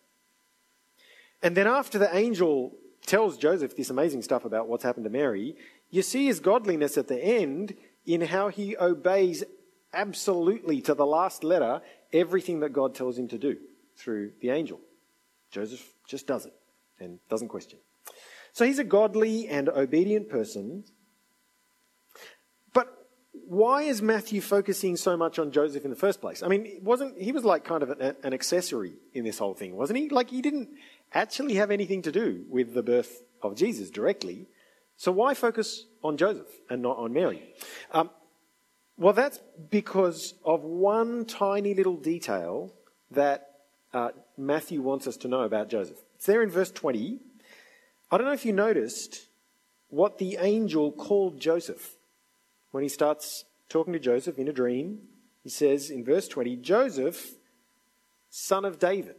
And 1.41 1.55
then 1.55 1.67
after 1.67 1.97
the 1.97 2.15
angel 2.15 2.75
tells 3.05 3.37
Joseph 3.37 3.75
this 3.75 3.89
amazing 3.89 4.21
stuff 4.21 4.45
about 4.45 4.67
what's 4.67 4.83
happened 4.83 5.05
to 5.05 5.09
Mary, 5.09 5.55
you 5.89 6.01
see 6.01 6.25
his 6.25 6.39
godliness 6.39 6.97
at 6.97 7.07
the 7.07 7.23
end 7.23 7.75
in 8.13 8.21
how 8.21 8.49
he 8.49 8.75
obeys 8.75 9.43
absolutely 9.93 10.81
to 10.81 10.95
the 10.95 11.05
last 11.05 11.43
letter 11.43 11.81
everything 12.11 12.61
that 12.61 12.73
God 12.73 12.95
tells 12.95 13.19
him 13.19 13.27
to 13.27 13.37
do 13.37 13.57
through 13.95 14.31
the 14.41 14.49
angel. 14.49 14.79
Joseph 15.51 15.93
just 16.07 16.25
does 16.25 16.47
it 16.47 16.53
and 16.99 17.19
doesn't 17.29 17.49
question. 17.49 17.77
So 18.51 18.65
he's 18.65 18.79
a 18.79 18.83
godly 18.83 19.47
and 19.47 19.69
obedient 19.69 20.27
person. 20.27 20.85
But 22.73 22.87
why 23.31 23.83
is 23.83 24.01
Matthew 24.01 24.41
focusing 24.41 24.97
so 24.97 25.15
much 25.15 25.37
on 25.37 25.51
Joseph 25.51 25.83
in 25.83 25.91
the 25.91 25.95
first 25.95 26.19
place? 26.19 26.41
I 26.41 26.47
mean, 26.47 26.79
wasn't 26.81 27.21
he 27.21 27.31
was 27.31 27.45
like 27.45 27.63
kind 27.63 27.83
of 27.83 27.91
an, 27.91 28.15
an 28.23 28.33
accessory 28.33 28.93
in 29.13 29.23
this 29.23 29.37
whole 29.37 29.53
thing, 29.53 29.75
wasn't 29.75 29.99
he? 29.99 30.09
Like 30.09 30.31
he 30.31 30.41
didn't 30.41 30.69
actually 31.13 31.55
have 31.55 31.69
anything 31.69 32.01
to 32.03 32.11
do 32.11 32.45
with 32.49 32.73
the 32.73 32.83
birth 32.83 33.21
of 33.43 33.55
Jesus 33.55 33.91
directly. 33.91 34.47
So 34.99 35.13
why 35.13 35.33
focus 35.33 35.85
on 36.03 36.17
Joseph 36.17 36.49
and 36.69 36.81
not 36.81 36.97
on 36.97 37.13
Mary? 37.13 37.41
Um, 37.93 38.09
well, 38.97 39.13
that's 39.13 39.39
because 39.69 40.33
of 40.43 40.63
one 40.63 41.23
tiny 41.23 41.73
little 41.73 41.95
detail 41.95 42.73
that 43.09 43.61
uh, 43.93 44.09
Matthew 44.37 44.81
wants 44.81 45.07
us 45.07 45.15
to 45.17 45.29
know 45.29 45.43
about 45.43 45.69
Joseph. 45.69 45.99
It's 46.15 46.25
there 46.25 46.43
in 46.43 46.49
verse 46.49 46.69
20. 46.69 47.17
I 48.11 48.17
don't 48.17 48.27
know 48.27 48.33
if 48.33 48.45
you 48.45 48.51
noticed 48.51 49.27
what 49.87 50.17
the 50.17 50.35
angel 50.37 50.91
called 50.91 51.39
Joseph 51.39 51.95
when 52.71 52.83
he 52.83 52.89
starts 52.89 53.45
talking 53.69 53.93
to 53.93 53.99
Joseph 53.99 54.37
in 54.37 54.49
a 54.49 54.53
dream. 54.53 54.99
He 55.43 55.49
says 55.49 55.89
in 55.89 56.03
verse 56.03 56.27
20, 56.27 56.57
Joseph, 56.57 57.35
son 58.29 58.65
of 58.65 58.79
David. 58.79 59.15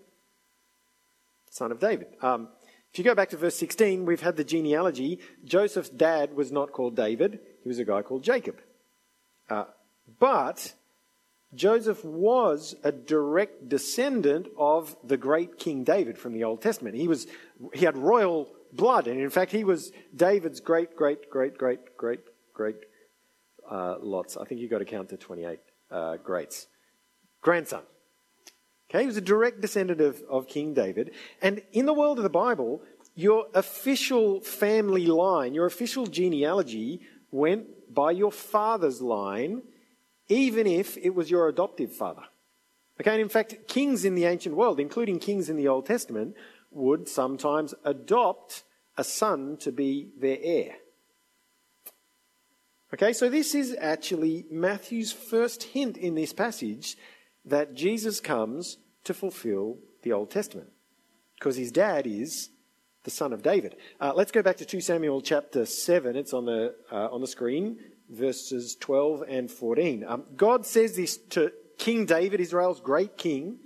Son 1.48 1.72
of 1.72 1.80
David. 1.80 2.08
Um, 2.20 2.48
if 2.92 2.98
you 2.98 3.04
go 3.04 3.14
back 3.14 3.30
to 3.30 3.36
verse 3.36 3.56
16, 3.56 4.04
we've 4.04 4.20
had 4.20 4.36
the 4.36 4.44
genealogy. 4.44 5.20
Joseph's 5.44 5.90
dad 5.90 6.34
was 6.34 6.50
not 6.50 6.72
called 6.72 6.96
David, 6.96 7.40
he 7.62 7.68
was 7.68 7.78
a 7.78 7.84
guy 7.84 8.02
called 8.02 8.22
Jacob. 8.22 8.56
Uh, 9.48 9.64
but 10.18 10.74
Joseph 11.54 12.04
was 12.04 12.76
a 12.84 12.92
direct 12.92 13.68
descendant 13.68 14.48
of 14.56 14.96
the 15.04 15.16
great 15.16 15.58
King 15.58 15.84
David 15.84 16.18
from 16.18 16.32
the 16.32 16.44
Old 16.44 16.62
Testament. 16.62 16.96
He, 16.96 17.08
was, 17.08 17.26
he 17.74 17.84
had 17.84 17.96
royal 17.96 18.48
blood, 18.72 19.08
and 19.08 19.20
in 19.20 19.30
fact, 19.30 19.52
he 19.52 19.64
was 19.64 19.92
David's 20.14 20.60
great, 20.60 20.96
great, 20.96 21.30
great, 21.30 21.58
great, 21.58 21.96
great, 21.96 22.20
great 22.54 22.76
uh, 23.68 23.96
lots. 24.00 24.36
I 24.36 24.44
think 24.44 24.60
you've 24.60 24.70
got 24.70 24.78
to 24.78 24.84
count 24.84 25.08
to 25.10 25.16
28 25.16 25.58
uh, 25.90 26.16
greats. 26.18 26.66
Grandson. 27.40 27.82
Okay, 28.90 29.02
he 29.02 29.06
was 29.06 29.16
a 29.16 29.20
direct 29.20 29.60
descendant 29.60 30.00
of, 30.00 30.20
of 30.28 30.48
King 30.48 30.74
David. 30.74 31.12
And 31.40 31.62
in 31.72 31.86
the 31.86 31.94
world 31.94 32.18
of 32.18 32.24
the 32.24 32.28
Bible, 32.28 32.82
your 33.14 33.46
official 33.54 34.40
family 34.40 35.06
line, 35.06 35.54
your 35.54 35.66
official 35.66 36.06
genealogy 36.06 37.00
went 37.30 37.94
by 37.94 38.10
your 38.10 38.32
father's 38.32 39.00
line, 39.00 39.62
even 40.28 40.66
if 40.66 40.96
it 40.96 41.14
was 41.14 41.30
your 41.30 41.48
adoptive 41.48 41.92
father. 41.92 42.22
Okay, 43.00 43.12
and 43.12 43.20
in 43.20 43.28
fact, 43.28 43.68
kings 43.68 44.04
in 44.04 44.16
the 44.16 44.24
ancient 44.24 44.56
world, 44.56 44.80
including 44.80 45.20
kings 45.20 45.48
in 45.48 45.56
the 45.56 45.68
Old 45.68 45.86
Testament, 45.86 46.34
would 46.72 47.08
sometimes 47.08 47.74
adopt 47.84 48.64
a 48.96 49.04
son 49.04 49.56
to 49.58 49.70
be 49.70 50.10
their 50.18 50.38
heir. 50.42 50.74
Okay, 52.92 53.12
so 53.12 53.28
this 53.28 53.54
is 53.54 53.76
actually 53.80 54.46
Matthew's 54.50 55.12
first 55.12 55.62
hint 55.62 55.96
in 55.96 56.16
this 56.16 56.32
passage 56.32 56.96
that 57.44 57.74
Jesus 57.74 58.20
comes 58.20 58.78
to 59.04 59.14
fulfill 59.14 59.78
the 60.02 60.12
Old 60.12 60.30
Testament 60.30 60.70
because 61.34 61.56
his 61.56 61.72
dad 61.72 62.06
is 62.06 62.50
the 63.04 63.10
son 63.10 63.32
of 63.32 63.42
David. 63.42 63.76
Uh, 64.00 64.12
let's 64.14 64.30
go 64.30 64.42
back 64.42 64.58
to 64.58 64.64
2 64.64 64.80
Samuel 64.80 65.22
chapter 65.22 65.64
7. 65.64 66.16
It's 66.16 66.34
on 66.34 66.44
the, 66.44 66.74
uh, 66.92 67.08
on 67.10 67.20
the 67.20 67.26
screen, 67.26 67.78
verses 68.10 68.76
12 68.78 69.24
and 69.28 69.50
14. 69.50 70.04
Um, 70.06 70.24
God 70.36 70.66
says 70.66 70.96
this 70.96 71.16
to 71.30 71.52
King 71.78 72.04
David, 72.04 72.40
Israel's 72.40 72.80
great 72.80 73.16
king. 73.16 73.58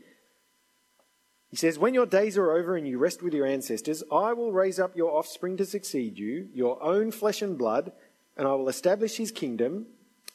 He 1.51 1.57
says, 1.57 1.79
When 1.79 1.95
your 1.95 2.07
days 2.07 2.39
are 2.39 2.53
over 2.53 2.77
and 2.77 2.87
you 2.87 2.99
rest 2.99 3.23
with 3.23 3.35
your 3.35 3.47
ancestors, 3.47 4.05
I 4.11 4.33
will 4.33 4.53
raise 4.53 4.79
up 4.79 4.97
your 4.97 5.13
offspring 5.17 5.57
to 5.57 5.67
succeed 5.67 6.19
you, 6.19 6.49
your 6.53 6.81
own 6.83 7.11
flesh 7.11 7.43
and 7.43 7.59
blood, 7.59 7.93
and 8.37 8.47
I 8.47 8.53
will 8.53 8.69
establish 8.69 9.17
his 9.17 9.33
kingdom. 9.33 9.87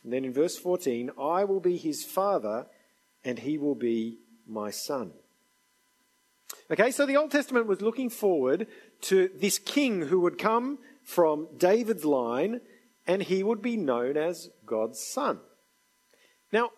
And 0.03 0.13
then 0.13 0.25
in 0.25 0.33
verse 0.33 0.57
14, 0.57 1.11
I 1.19 1.45
will 1.45 1.59
be 1.59 1.77
his 1.77 2.03
father 2.03 2.67
and 3.23 3.39
he 3.39 3.57
will 3.57 3.75
be 3.75 4.19
my 4.47 4.71
son. 4.71 5.11
Okay, 6.71 6.91
so 6.91 7.05
the 7.05 7.17
Old 7.17 7.31
Testament 7.31 7.67
was 7.67 7.81
looking 7.81 8.09
forward 8.09 8.67
to 9.01 9.29
this 9.35 9.59
king 9.59 10.03
who 10.03 10.19
would 10.19 10.37
come 10.37 10.79
from 11.03 11.47
David's 11.57 12.05
line 12.05 12.61
and 13.07 13.23
he 13.23 13.41
would 13.41 13.61
be 13.61 13.75
known 13.75 14.17
as 14.17 14.49
God's 14.65 14.99
son. 14.99 15.39
Now, 16.51 16.71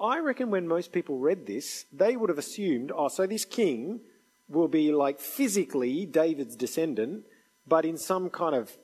I 0.00 0.18
reckon 0.18 0.50
when 0.50 0.68
most 0.68 0.92
people 0.92 1.18
read 1.18 1.46
this, 1.46 1.86
they 1.92 2.16
would 2.16 2.28
have 2.28 2.38
assumed, 2.38 2.92
oh, 2.94 3.08
so 3.08 3.26
this 3.26 3.44
king 3.44 4.00
will 4.48 4.68
be 4.68 4.92
like 4.92 5.20
physically 5.20 6.06
David's 6.06 6.56
descendant, 6.56 7.24
but 7.66 7.84
in 7.84 7.96
some 7.96 8.30
kind 8.30 8.54
of 8.54 8.76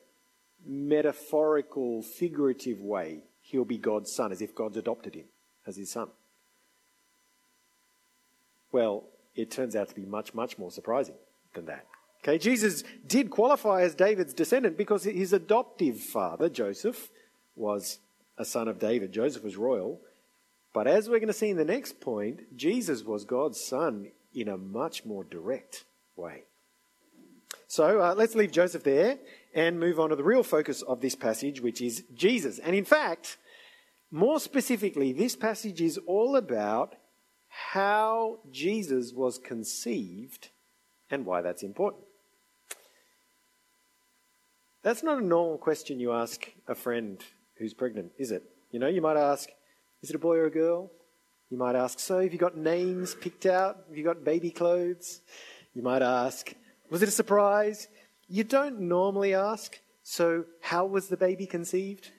metaphorical, 0.66 2.02
figurative 2.02 2.80
way, 2.80 3.25
he'll 3.40 3.64
be 3.64 3.78
God's 3.78 4.12
son, 4.12 4.32
as 4.32 4.42
if 4.42 4.54
God's 4.54 4.76
adopted 4.76 5.14
him 5.14 5.26
as 5.66 5.76
his 5.76 5.90
son. 5.90 6.09
Well, 8.72 9.04
it 9.34 9.50
turns 9.50 9.76
out 9.76 9.88
to 9.90 9.94
be 9.94 10.04
much, 10.04 10.34
much 10.34 10.58
more 10.58 10.70
surprising 10.70 11.14
than 11.54 11.66
that. 11.66 11.86
Okay, 12.22 12.38
Jesus 12.38 12.84
did 13.06 13.30
qualify 13.30 13.82
as 13.82 13.94
David's 13.94 14.34
descendant 14.34 14.76
because 14.76 15.04
his 15.04 15.32
adoptive 15.32 16.00
father, 16.00 16.48
Joseph, 16.48 17.10
was 17.56 17.98
a 18.38 18.44
son 18.44 18.68
of 18.68 18.78
David. 18.78 19.12
Joseph 19.12 19.44
was 19.44 19.56
royal. 19.56 20.00
But 20.72 20.86
as 20.86 21.08
we're 21.08 21.18
going 21.18 21.26
to 21.26 21.34
see 21.34 21.50
in 21.50 21.56
the 21.56 21.64
next 21.64 22.00
point, 22.00 22.56
Jesus 22.56 23.02
was 23.04 23.24
God's 23.24 23.60
son 23.60 24.12
in 24.34 24.48
a 24.48 24.56
much 24.56 25.04
more 25.04 25.24
direct 25.24 25.84
way. 26.16 26.44
So 27.66 28.00
uh, 28.00 28.14
let's 28.16 28.34
leave 28.34 28.52
Joseph 28.52 28.84
there 28.84 29.18
and 29.54 29.80
move 29.80 30.00
on 30.00 30.10
to 30.10 30.16
the 30.16 30.24
real 30.24 30.42
focus 30.42 30.82
of 30.82 31.00
this 31.00 31.14
passage, 31.14 31.60
which 31.60 31.82
is 31.82 32.04
Jesus. 32.14 32.58
And 32.58 32.74
in 32.74 32.84
fact, 32.84 33.36
more 34.10 34.40
specifically, 34.40 35.12
this 35.12 35.36
passage 35.36 35.80
is 35.80 35.98
all 36.06 36.36
about 36.36 36.94
how 37.52 38.38
Jesus 38.50 39.12
was 39.12 39.38
conceived 39.38 40.49
and 41.11 41.26
why 41.26 41.42
that's 41.42 41.62
important. 41.62 42.04
That's 44.82 45.02
not 45.02 45.18
a 45.18 45.25
normal 45.25 45.59
question 45.59 46.00
you 46.00 46.12
ask 46.12 46.50
a 46.66 46.75
friend 46.75 47.23
who's 47.59 47.75
pregnant, 47.75 48.12
is 48.18 48.32
it? 48.32 48.42
You 48.71 48.80
know, 48.80 48.88
you 48.88 49.02
might 49.02 49.18
ask, 49.18 49.50
is 50.02 50.09
it 50.09 50.16
a 50.16 50.18
boy 50.18 50.37
or 50.37 50.47
a 50.47 50.50
girl? 50.50 50.90
You 51.50 51.59
might 51.59 51.76
ask, 51.76 52.00
so 52.00 52.23
have 52.23 52.32
you 52.32 52.38
got 52.38 52.56
names 52.56 53.14
picked 53.14 53.44
out? 53.44 53.85
Have 53.88 53.99
you 53.99 54.04
got 54.04 54.25
baby 54.25 54.50
clothes? 54.50 55.21
You 55.75 55.82
might 55.82 56.02
ask, 56.02 56.54
was 56.88 57.02
it 57.02 57.09
a 57.09 57.12
surprise? 57.12 57.88
You 58.28 58.44
don't 58.44 58.80
normally 58.80 59.35
ask, 59.35 59.78
so 60.02 60.47
how 60.62 60.87
was 60.87 61.09
the 61.09 61.18
baby 61.18 61.44
conceived? 61.44 62.11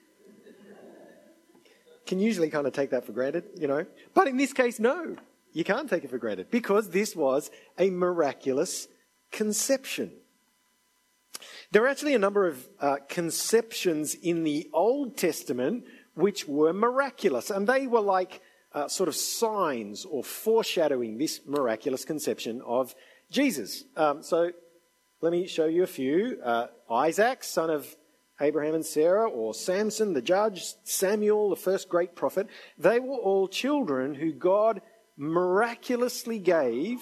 Can 2.14 2.20
usually 2.20 2.48
kind 2.48 2.64
of 2.64 2.72
take 2.72 2.90
that 2.90 3.04
for 3.04 3.10
granted, 3.10 3.42
you 3.58 3.66
know. 3.66 3.86
But 4.14 4.28
in 4.28 4.36
this 4.36 4.52
case, 4.52 4.78
no, 4.78 5.16
you 5.52 5.64
can't 5.64 5.90
take 5.90 6.04
it 6.04 6.10
for 6.10 6.18
granted 6.18 6.48
because 6.48 6.90
this 6.90 7.16
was 7.16 7.50
a 7.76 7.90
miraculous 7.90 8.86
conception. 9.32 10.12
There 11.72 11.82
are 11.82 11.88
actually 11.88 12.14
a 12.14 12.20
number 12.20 12.46
of 12.46 12.68
uh, 12.78 12.98
conceptions 13.08 14.14
in 14.14 14.44
the 14.44 14.70
Old 14.72 15.16
Testament 15.16 15.86
which 16.14 16.46
were 16.46 16.72
miraculous, 16.72 17.50
and 17.50 17.66
they 17.66 17.88
were 17.88 18.00
like 18.00 18.40
uh, 18.72 18.86
sort 18.86 19.08
of 19.08 19.16
signs 19.16 20.04
or 20.04 20.22
foreshadowing 20.22 21.18
this 21.18 21.40
miraculous 21.44 22.04
conception 22.04 22.62
of 22.64 22.94
Jesus. 23.28 23.82
Um, 23.96 24.22
so 24.22 24.52
let 25.20 25.32
me 25.32 25.48
show 25.48 25.66
you 25.66 25.82
a 25.82 25.88
few. 25.88 26.38
Uh, 26.44 26.68
Isaac, 26.88 27.42
son 27.42 27.70
of 27.70 27.96
Abraham 28.40 28.74
and 28.74 28.86
Sarah, 28.86 29.28
or 29.28 29.54
Samson, 29.54 30.12
the 30.12 30.22
judge, 30.22 30.74
Samuel, 30.82 31.50
the 31.50 31.56
first 31.56 31.88
great 31.88 32.16
prophet, 32.16 32.48
they 32.76 32.98
were 32.98 33.16
all 33.16 33.46
children 33.46 34.14
who 34.14 34.32
God 34.32 34.80
miraculously 35.16 36.38
gave 36.38 36.98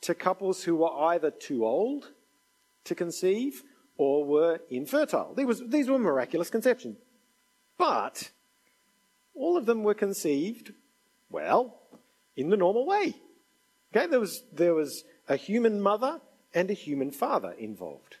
to 0.00 0.14
couples 0.14 0.64
who 0.64 0.76
were 0.76 0.92
either 0.92 1.30
too 1.30 1.66
old 1.66 2.12
to 2.84 2.94
conceive 2.94 3.62
or 3.98 4.24
were 4.24 4.60
infertile. 4.70 5.34
These, 5.34 5.88
were 5.88 5.98
miraculous 5.98 6.50
conceptions. 6.50 6.96
But 7.78 8.30
all 9.34 9.56
of 9.56 9.66
them 9.66 9.82
were 9.82 9.94
conceived, 9.94 10.72
well, 11.30 11.82
in 12.36 12.50
the 12.50 12.56
normal 12.56 12.86
way. 12.86 13.14
Okay, 13.94 14.06
there 14.06 14.20
was, 14.20 14.42
there 14.52 14.74
was 14.74 15.04
a 15.28 15.36
human 15.36 15.80
mother 15.80 16.20
and 16.54 16.70
a 16.70 16.74
human 16.74 17.10
father 17.10 17.52
involved. 17.52 18.16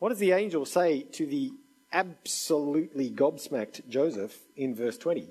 What 0.00 0.08
does 0.08 0.18
the 0.18 0.32
angel 0.32 0.64
say 0.64 1.02
to 1.02 1.26
the 1.26 1.52
absolutely 1.92 3.10
gobsmacked 3.10 3.86
Joseph 3.86 4.34
in 4.56 4.74
verse 4.74 4.96
20? 4.96 5.28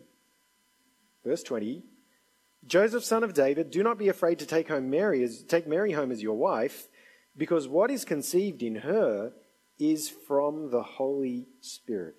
Verse 1.26 1.44
20 1.44 1.84
Joseph, 2.68 3.04
son 3.04 3.24
of 3.24 3.34
David, 3.34 3.72
do 3.72 3.82
not 3.82 3.98
be 3.98 4.10
afraid 4.10 4.38
to 4.40 4.46
take 4.46 4.68
home 4.68 4.92
Mary 4.92 5.24
as 5.24 5.42
take 5.44 5.66
Mary 5.66 5.94
home 5.94 6.12
as 6.12 6.22
your 6.22 6.38
wife, 6.38 6.88
because 7.36 7.68
what 7.68 7.90
is 7.90 8.06
conceived 8.06 8.62
in 8.62 8.76
her 8.76 9.32
is 9.80 10.08
from 10.08 10.70
the 10.70 10.84
Holy 10.84 11.48
Spirit. 11.62 12.18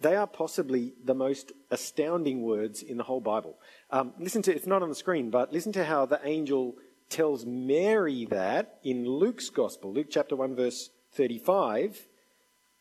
They 0.00 0.16
are 0.16 0.26
possibly 0.26 0.94
the 1.04 1.14
most 1.14 1.52
astounding 1.70 2.42
words 2.42 2.82
in 2.82 2.96
the 2.96 3.04
whole 3.04 3.20
Bible. 3.20 3.56
Um, 3.90 4.14
listen 4.18 4.42
to 4.42 4.56
it's 4.56 4.66
not 4.66 4.82
on 4.82 4.88
the 4.88 4.94
screen, 4.96 5.30
but 5.30 5.52
listen 5.52 5.72
to 5.72 5.84
how 5.84 6.06
the 6.06 6.20
angel 6.24 6.74
tells 7.10 7.44
Mary 7.44 8.24
that 8.26 8.78
in 8.82 9.06
Luke's 9.06 9.50
Gospel, 9.50 9.92
Luke 9.92 10.06
chapter 10.08 10.36
1, 10.36 10.54
verse 10.54 10.90
35. 11.12 12.06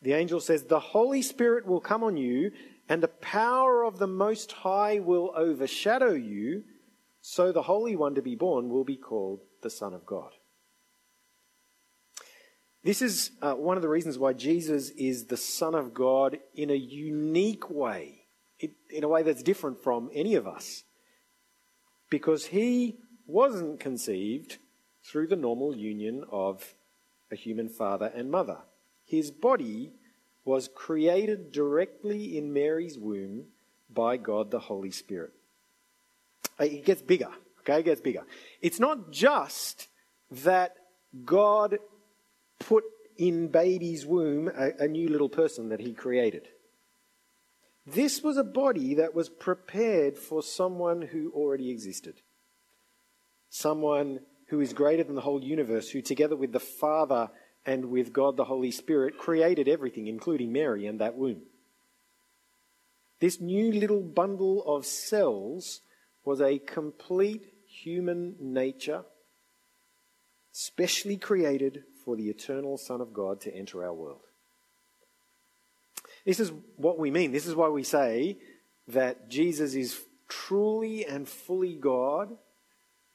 The 0.01 0.13
angel 0.13 0.39
says, 0.39 0.63
The 0.63 0.79
Holy 0.79 1.21
Spirit 1.21 1.65
will 1.65 1.81
come 1.81 2.03
on 2.03 2.15
you, 2.15 2.51
and 2.87 3.03
the 3.03 3.07
power 3.07 3.83
of 3.83 3.99
the 3.99 4.07
Most 4.07 4.51
High 4.51 4.99
will 4.99 5.33
overshadow 5.35 6.13
you, 6.13 6.63
so 7.21 7.51
the 7.51 7.63
Holy 7.63 7.95
One 7.95 8.15
to 8.15 8.21
be 8.21 8.35
born 8.35 8.69
will 8.69 8.85
be 8.85 8.95
called 8.95 9.41
the 9.61 9.69
Son 9.69 9.93
of 9.93 10.05
God. 10.05 10.31
This 12.83 13.01
is 13.01 13.31
uh, 13.41 13.55
one 13.55 13.75
of 13.75 13.83
the 13.83 13.89
reasons 13.89 14.17
why 14.17 14.31
Jesus 14.31 14.89
is 14.91 15.25
the 15.25 15.37
Son 15.37 15.75
of 15.75 15.93
God 15.93 16.39
in 16.55 16.69
a 16.69 16.75
unique 16.75 17.69
way, 17.69 18.21
in 18.89 19.03
a 19.03 19.07
way 19.07 19.21
that's 19.21 19.43
different 19.43 19.83
from 19.83 20.09
any 20.13 20.35
of 20.35 20.47
us. 20.47 20.83
Because 22.09 22.47
he 22.47 22.99
wasn't 23.29 23.79
conceived 23.79 24.57
through 25.03 25.27
the 25.27 25.35
normal 25.35 25.75
union 25.75 26.23
of 26.31 26.73
a 27.31 27.35
human 27.35 27.69
father 27.69 28.11
and 28.15 28.29
mother. 28.31 28.57
His 29.05 29.31
body 29.31 29.91
was 30.45 30.69
created 30.73 31.51
directly 31.51 32.37
in 32.37 32.53
Mary's 32.53 32.97
womb 32.97 33.45
by 33.89 34.17
God 34.17 34.51
the 34.51 34.59
Holy 34.59 34.91
Spirit. 34.91 35.33
It 36.59 36.85
gets 36.85 37.01
bigger, 37.01 37.29
okay? 37.61 37.79
It 37.79 37.85
gets 37.85 38.01
bigger. 38.01 38.23
It's 38.61 38.79
not 38.79 39.11
just 39.11 39.87
that 40.31 40.75
God 41.25 41.79
put 42.59 42.83
in 43.17 43.47
baby's 43.47 44.05
womb 44.05 44.47
a, 44.47 44.83
a 44.83 44.87
new 44.87 45.09
little 45.09 45.29
person 45.29 45.69
that 45.69 45.79
he 45.79 45.93
created. 45.93 46.47
This 47.85 48.21
was 48.21 48.37
a 48.37 48.43
body 48.43 48.95
that 48.95 49.15
was 49.15 49.29
prepared 49.29 50.17
for 50.17 50.43
someone 50.43 51.01
who 51.01 51.31
already 51.31 51.69
existed 51.69 52.21
someone 53.49 54.19
who 54.47 54.61
is 54.61 54.73
greater 54.73 55.03
than 55.03 55.15
the 55.15 55.21
whole 55.21 55.43
universe, 55.43 55.89
who 55.89 56.01
together 56.01 56.35
with 56.35 56.51
the 56.51 56.59
Father 56.59 57.29
and 57.65 57.85
with 57.85 58.13
God 58.13 58.37
the 58.37 58.45
Holy 58.45 58.71
Spirit 58.71 59.17
created 59.17 59.67
everything, 59.67 60.07
including 60.07 60.51
Mary 60.51 60.85
and 60.85 60.99
that 60.99 61.15
womb. 61.15 61.41
This 63.19 63.41
new 63.41 63.71
little 63.71 64.01
bundle 64.01 64.63
of 64.65 64.85
cells 64.85 65.81
was 66.23 66.41
a 66.41 66.57
complete 66.57 67.53
human 67.67 68.35
nature, 68.39 69.03
specially 70.51 71.17
created 71.17 71.83
for 72.05 72.15
the 72.15 72.29
eternal 72.29 72.77
Son 72.77 73.01
of 73.01 73.13
God 73.13 73.41
to 73.41 73.53
enter 73.53 73.83
our 73.83 73.93
world. 73.93 74.21
This 76.25 76.39
is 76.39 76.51
what 76.75 76.97
we 76.97 77.11
mean. 77.11 77.31
This 77.31 77.45
is 77.45 77.55
why 77.55 77.69
we 77.69 77.83
say 77.83 78.37
that 78.87 79.29
Jesus 79.29 79.75
is 79.75 79.99
truly 80.27 81.05
and 81.05 81.27
fully 81.27 81.75
God 81.75 82.37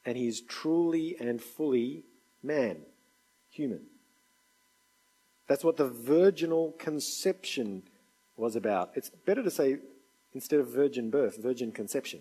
and 0.05 0.17
he 0.17 0.27
is 0.27 0.41
truly 0.41 1.17
and 1.19 1.43
fully 1.43 2.05
man, 2.43 2.79
human. 3.51 3.87
That's 5.49 5.65
what 5.65 5.77
the 5.77 5.89
virginal 5.89 6.73
conception 6.79 7.83
was 8.37 8.57
about. 8.57 8.93
It's 8.95 9.11
better 9.11 9.43
to 9.43 9.51
say, 9.51 9.79
instead 10.33 10.61
of 10.61 10.69
virgin 10.69 11.11
birth, 11.11 11.43
virgin 11.43 11.73
conception. 11.73 12.21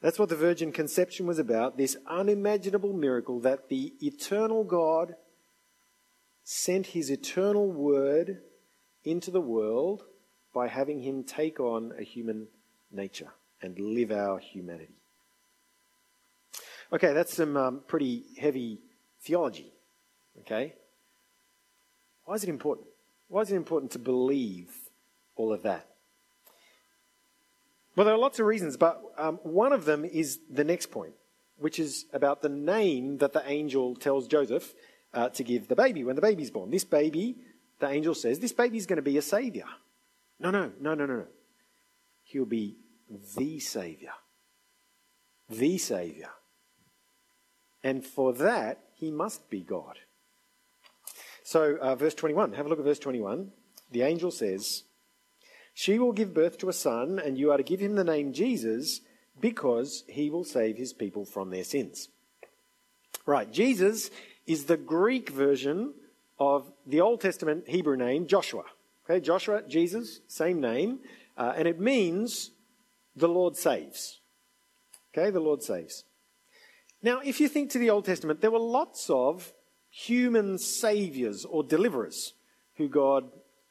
That's 0.00 0.18
what 0.18 0.28
the 0.28 0.36
virgin 0.36 0.72
conception 0.72 1.26
was 1.26 1.38
about 1.38 1.76
this 1.76 1.96
unimaginable 2.06 2.92
miracle 2.92 3.40
that 3.40 3.68
the 3.68 3.94
eternal 4.00 4.64
God 4.64 5.14
sent 6.44 6.88
his 6.88 7.10
eternal 7.10 7.70
word 7.70 8.40
into 9.04 9.30
the 9.30 9.40
world 9.40 10.04
by 10.54 10.68
having 10.68 11.02
him 11.02 11.24
take 11.24 11.60
on 11.60 11.92
a 11.98 12.04
human 12.04 12.48
nature 12.90 13.32
and 13.60 13.78
live 13.78 14.10
our 14.10 14.38
humanity. 14.38 14.97
Okay, 16.92 17.12
that's 17.12 17.34
some 17.34 17.56
um, 17.56 17.80
pretty 17.86 18.24
heavy 18.38 18.80
theology. 19.20 19.72
Okay? 20.40 20.74
Why 22.24 22.34
is 22.34 22.44
it 22.44 22.48
important? 22.48 22.86
Why 23.28 23.42
is 23.42 23.52
it 23.52 23.56
important 23.56 23.92
to 23.92 23.98
believe 23.98 24.70
all 25.36 25.52
of 25.52 25.62
that? 25.62 25.86
Well, 27.94 28.04
there 28.04 28.14
are 28.14 28.18
lots 28.18 28.38
of 28.38 28.46
reasons, 28.46 28.76
but 28.76 29.02
um, 29.18 29.38
one 29.42 29.72
of 29.72 29.84
them 29.84 30.04
is 30.04 30.38
the 30.48 30.64
next 30.64 30.90
point, 30.90 31.14
which 31.58 31.78
is 31.78 32.06
about 32.12 32.42
the 32.42 32.48
name 32.48 33.18
that 33.18 33.32
the 33.32 33.42
angel 33.50 33.94
tells 33.96 34.28
Joseph 34.28 34.72
uh, 35.12 35.28
to 35.30 35.42
give 35.42 35.68
the 35.68 35.76
baby 35.76 36.04
when 36.04 36.16
the 36.16 36.22
baby's 36.22 36.50
born. 36.50 36.70
This 36.70 36.84
baby, 36.84 37.36
the 37.80 37.88
angel 37.88 38.14
says, 38.14 38.38
this 38.38 38.52
baby's 38.52 38.86
going 38.86 38.96
to 38.96 39.02
be 39.02 39.18
a 39.18 39.22
savior. 39.22 39.64
No, 40.38 40.50
no, 40.50 40.70
no, 40.80 40.94
no, 40.94 41.06
no, 41.06 41.16
no. 41.16 41.26
He'll 42.24 42.44
be 42.44 42.76
the 43.36 43.58
savior. 43.58 44.12
The 45.50 45.78
savior. 45.78 46.30
And 47.88 48.04
for 48.04 48.34
that, 48.34 48.80
he 48.92 49.10
must 49.10 49.48
be 49.48 49.60
God. 49.60 49.96
So, 51.42 51.78
uh, 51.80 51.94
verse 51.94 52.14
21, 52.14 52.52
have 52.52 52.66
a 52.66 52.68
look 52.68 52.78
at 52.78 52.84
verse 52.84 52.98
21. 52.98 53.50
The 53.90 54.02
angel 54.02 54.30
says, 54.30 54.82
She 55.72 55.98
will 55.98 56.12
give 56.12 56.34
birth 56.34 56.58
to 56.58 56.68
a 56.68 56.74
son, 56.74 57.18
and 57.18 57.38
you 57.38 57.50
are 57.50 57.56
to 57.56 57.62
give 57.62 57.80
him 57.80 57.94
the 57.94 58.04
name 58.04 58.34
Jesus 58.34 59.00
because 59.40 60.04
he 60.06 60.28
will 60.28 60.44
save 60.44 60.76
his 60.76 60.92
people 60.92 61.24
from 61.24 61.48
their 61.48 61.64
sins. 61.64 62.10
Right, 63.24 63.50
Jesus 63.50 64.10
is 64.46 64.66
the 64.66 64.76
Greek 64.76 65.30
version 65.30 65.94
of 66.38 66.70
the 66.86 67.00
Old 67.00 67.22
Testament 67.22 67.68
Hebrew 67.68 67.96
name 67.96 68.26
Joshua. 68.26 68.64
Okay, 69.08 69.24
Joshua, 69.24 69.62
Jesus, 69.66 70.20
same 70.28 70.60
name, 70.60 70.98
uh, 71.38 71.54
and 71.56 71.66
it 71.66 71.80
means 71.80 72.50
the 73.16 73.28
Lord 73.28 73.56
saves. 73.56 74.20
Okay, 75.10 75.30
the 75.30 75.40
Lord 75.40 75.62
saves. 75.62 76.04
Now, 77.02 77.20
if 77.20 77.40
you 77.40 77.48
think 77.48 77.70
to 77.70 77.78
the 77.78 77.90
Old 77.90 78.04
Testament, 78.04 78.40
there 78.40 78.50
were 78.50 78.58
lots 78.58 79.08
of 79.08 79.52
human 79.90 80.58
saviors 80.58 81.44
or 81.44 81.62
deliverers 81.62 82.34
who 82.76 82.88
God 82.88 83.24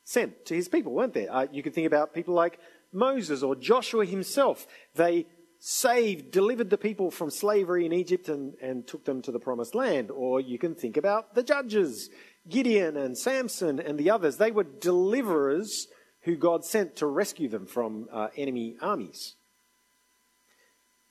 sent 0.03 0.45
to 0.45 0.55
his 0.55 0.69
people, 0.69 0.93
weren't 0.93 1.13
there? 1.13 1.31
Uh, 1.31 1.47
you 1.51 1.61
could 1.61 1.73
think 1.73 1.87
about 1.87 2.13
people 2.13 2.33
like 2.33 2.59
Moses 2.93 3.43
or 3.43 3.55
Joshua 3.55 4.05
himself. 4.05 4.65
They 4.95 5.25
saved, 5.59 6.31
delivered 6.31 6.69
the 6.69 6.77
people 6.77 7.11
from 7.11 7.29
slavery 7.29 7.85
in 7.85 7.93
Egypt 7.93 8.29
and, 8.29 8.53
and 8.61 8.87
took 8.87 9.05
them 9.05 9.21
to 9.23 9.31
the 9.31 9.39
promised 9.39 9.75
land. 9.75 10.11
Or 10.11 10.39
you 10.39 10.57
can 10.57 10.75
think 10.75 10.97
about 10.97 11.35
the 11.35 11.43
judges. 11.43 12.09
Gideon 12.47 12.95
and 12.95 13.17
Samson 13.17 13.79
and 13.79 13.97
the 13.97 14.09
others, 14.09 14.37
they 14.37 14.51
were 14.51 14.63
deliverers 14.63 15.87
who 16.21 16.35
God 16.35 16.63
sent 16.63 16.97
to 16.97 17.05
rescue 17.05 17.49
them 17.49 17.65
from 17.65 18.07
uh, 18.11 18.27
enemy 18.37 18.77
armies. 18.81 19.35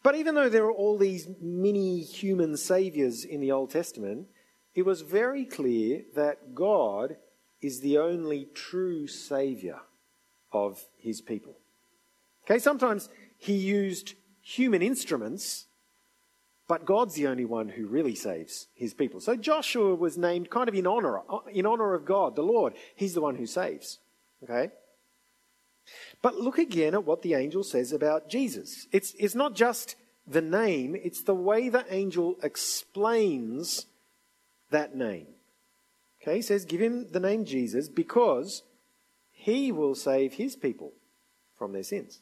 But 0.06 0.14
even 0.14 0.36
though 0.36 0.48
there 0.48 0.66
are 0.66 0.72
all 0.72 0.96
these 0.96 1.26
mini 1.42 2.00
human 2.00 2.56
saviors 2.56 3.24
in 3.24 3.40
the 3.40 3.50
Old 3.50 3.70
Testament, 3.70 4.28
it 4.72 4.86
was 4.86 5.00
very 5.00 5.44
clear 5.44 6.04
that 6.14 6.54
God 6.54 7.16
is 7.60 7.80
the 7.80 7.98
only 7.98 8.46
true 8.54 9.08
savior 9.08 9.80
of 10.52 10.84
his 10.96 11.20
people. 11.20 11.56
Okay, 12.44 12.60
sometimes 12.60 13.08
he 13.36 13.54
used 13.54 14.14
human 14.42 14.80
instruments, 14.80 15.66
but 16.68 16.86
God's 16.86 17.14
the 17.14 17.26
only 17.26 17.44
one 17.44 17.70
who 17.70 17.88
really 17.88 18.14
saves 18.14 18.68
his 18.76 18.94
people. 18.94 19.18
So 19.18 19.34
Joshua 19.34 19.96
was 19.96 20.16
named 20.16 20.50
kind 20.50 20.68
of 20.68 20.76
in 20.76 20.86
honor, 20.86 21.20
in 21.50 21.66
honor 21.66 21.94
of 21.94 22.04
God, 22.04 22.36
the 22.36 22.42
Lord. 22.42 22.74
He's 22.94 23.14
the 23.14 23.20
one 23.20 23.34
who 23.34 23.46
saves. 23.46 23.98
Okay? 24.44 24.70
But 26.22 26.36
look 26.36 26.58
again 26.58 26.94
at 26.94 27.04
what 27.04 27.22
the 27.22 27.34
angel 27.34 27.62
says 27.62 27.92
about 27.92 28.28
Jesus. 28.28 28.86
It's, 28.92 29.14
it's 29.18 29.34
not 29.34 29.54
just 29.54 29.96
the 30.26 30.42
name, 30.42 30.96
it's 30.96 31.22
the 31.22 31.34
way 31.34 31.68
the 31.68 31.84
angel 31.88 32.36
explains 32.42 33.86
that 34.70 34.96
name. 34.96 35.26
Okay, 36.20 36.36
he 36.36 36.42
says, 36.42 36.64
Give 36.64 36.80
him 36.80 37.06
the 37.12 37.20
name 37.20 37.44
Jesus 37.44 37.88
because 37.88 38.62
he 39.30 39.70
will 39.70 39.94
save 39.94 40.34
his 40.34 40.56
people 40.56 40.92
from 41.56 41.72
their 41.72 41.84
sins. 41.84 42.20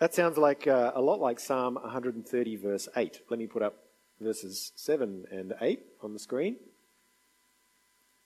That 0.00 0.14
sounds 0.14 0.36
like 0.36 0.66
uh, 0.66 0.92
a 0.94 1.00
lot 1.00 1.20
like 1.20 1.40
Psalm 1.40 1.76
130, 1.76 2.56
verse 2.56 2.88
8. 2.94 3.20
Let 3.30 3.38
me 3.38 3.46
put 3.46 3.62
up 3.62 3.76
verses 4.20 4.72
7 4.76 5.24
and 5.30 5.54
8 5.60 5.80
on 6.02 6.12
the 6.12 6.18
screen. 6.18 6.56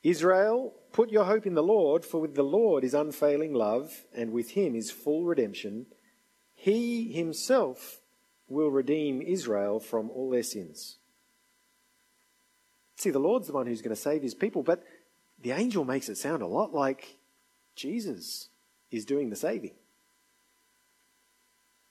Israel, 0.08 0.74
put 0.92 1.10
your 1.10 1.24
hope 1.24 1.46
in 1.46 1.54
the 1.54 1.62
Lord, 1.62 2.04
for 2.04 2.20
with 2.20 2.34
the 2.34 2.42
Lord 2.42 2.84
is 2.84 2.94
unfailing 2.94 3.52
love, 3.52 4.04
and 4.14 4.32
with 4.32 4.50
him 4.50 4.74
is 4.74 4.90
full 4.90 5.24
redemption. 5.24 5.86
He 6.54 7.12
himself 7.12 8.00
will 8.48 8.70
redeem 8.70 9.20
Israel 9.20 9.80
from 9.80 10.10
all 10.10 10.30
their 10.30 10.42
sins. 10.42 10.96
See, 12.96 13.10
the 13.10 13.18
Lord's 13.18 13.46
the 13.46 13.52
one 13.52 13.66
who's 13.66 13.82
going 13.82 13.94
to 13.94 14.00
save 14.00 14.22
his 14.22 14.34
people, 14.34 14.62
but 14.62 14.82
the 15.40 15.52
angel 15.52 15.84
makes 15.84 16.08
it 16.08 16.18
sound 16.18 16.42
a 16.42 16.46
lot 16.46 16.74
like 16.74 17.18
Jesus 17.76 18.48
is 18.90 19.04
doing 19.04 19.30
the 19.30 19.36
saving. 19.36 19.74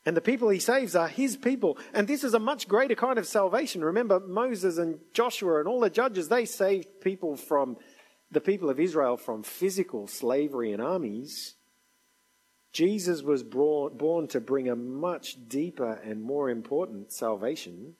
And 0.05 0.15
the 0.15 0.21
people 0.21 0.49
he 0.49 0.59
saves 0.59 0.95
are 0.95 1.09
his 1.09 1.35
people. 1.35 1.77
And 1.93 2.07
this 2.07 2.23
is 2.23 2.33
a 2.33 2.39
much 2.39 2.67
greater 2.69 2.95
kind 2.95 3.19
of 3.19 3.27
salvation. 3.27 3.83
Remember, 3.83 4.21
Moses 4.21 4.77
and 4.77 4.99
Joshua 5.13 5.59
and 5.59 5.67
all 5.67 5.81
the 5.81 5.89
judges, 5.89 6.29
they 6.29 6.45
saved 6.45 7.01
people 7.01 7.35
from 7.35 7.75
the 8.31 8.41
people 8.41 8.69
of 8.69 8.79
Israel 8.79 9.17
from 9.17 9.43
physical 9.43 10.07
slavery 10.07 10.71
and 10.71 10.81
armies. 10.81 11.55
Jesus 12.73 13.23
was 13.23 13.43
born 13.43 14.27
to 14.27 14.39
bring 14.39 14.69
a 14.69 14.75
much 14.75 15.37
deeper 15.47 15.93
and 16.03 16.21
more 16.21 16.49
important 16.49 17.11
salvation 17.11 17.95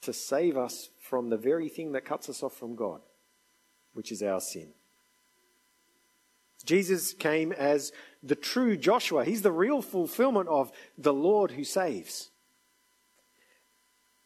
to 0.00 0.12
save 0.12 0.56
us 0.56 0.88
from 0.98 1.30
the 1.30 1.36
very 1.36 1.68
thing 1.68 1.92
that 1.92 2.04
cuts 2.04 2.28
us 2.28 2.42
off 2.42 2.56
from 2.56 2.74
God, 2.74 3.00
which 3.92 4.10
is 4.10 4.22
our 4.22 4.40
sin. 4.40 4.70
Jesus 6.64 7.12
came 7.12 7.52
as 7.52 7.92
the 8.22 8.34
true 8.34 8.76
Joshua. 8.76 9.24
He's 9.24 9.42
the 9.42 9.52
real 9.52 9.82
fulfillment 9.82 10.48
of 10.48 10.72
the 10.98 11.12
Lord 11.12 11.52
who 11.52 11.64
saves. 11.64 12.31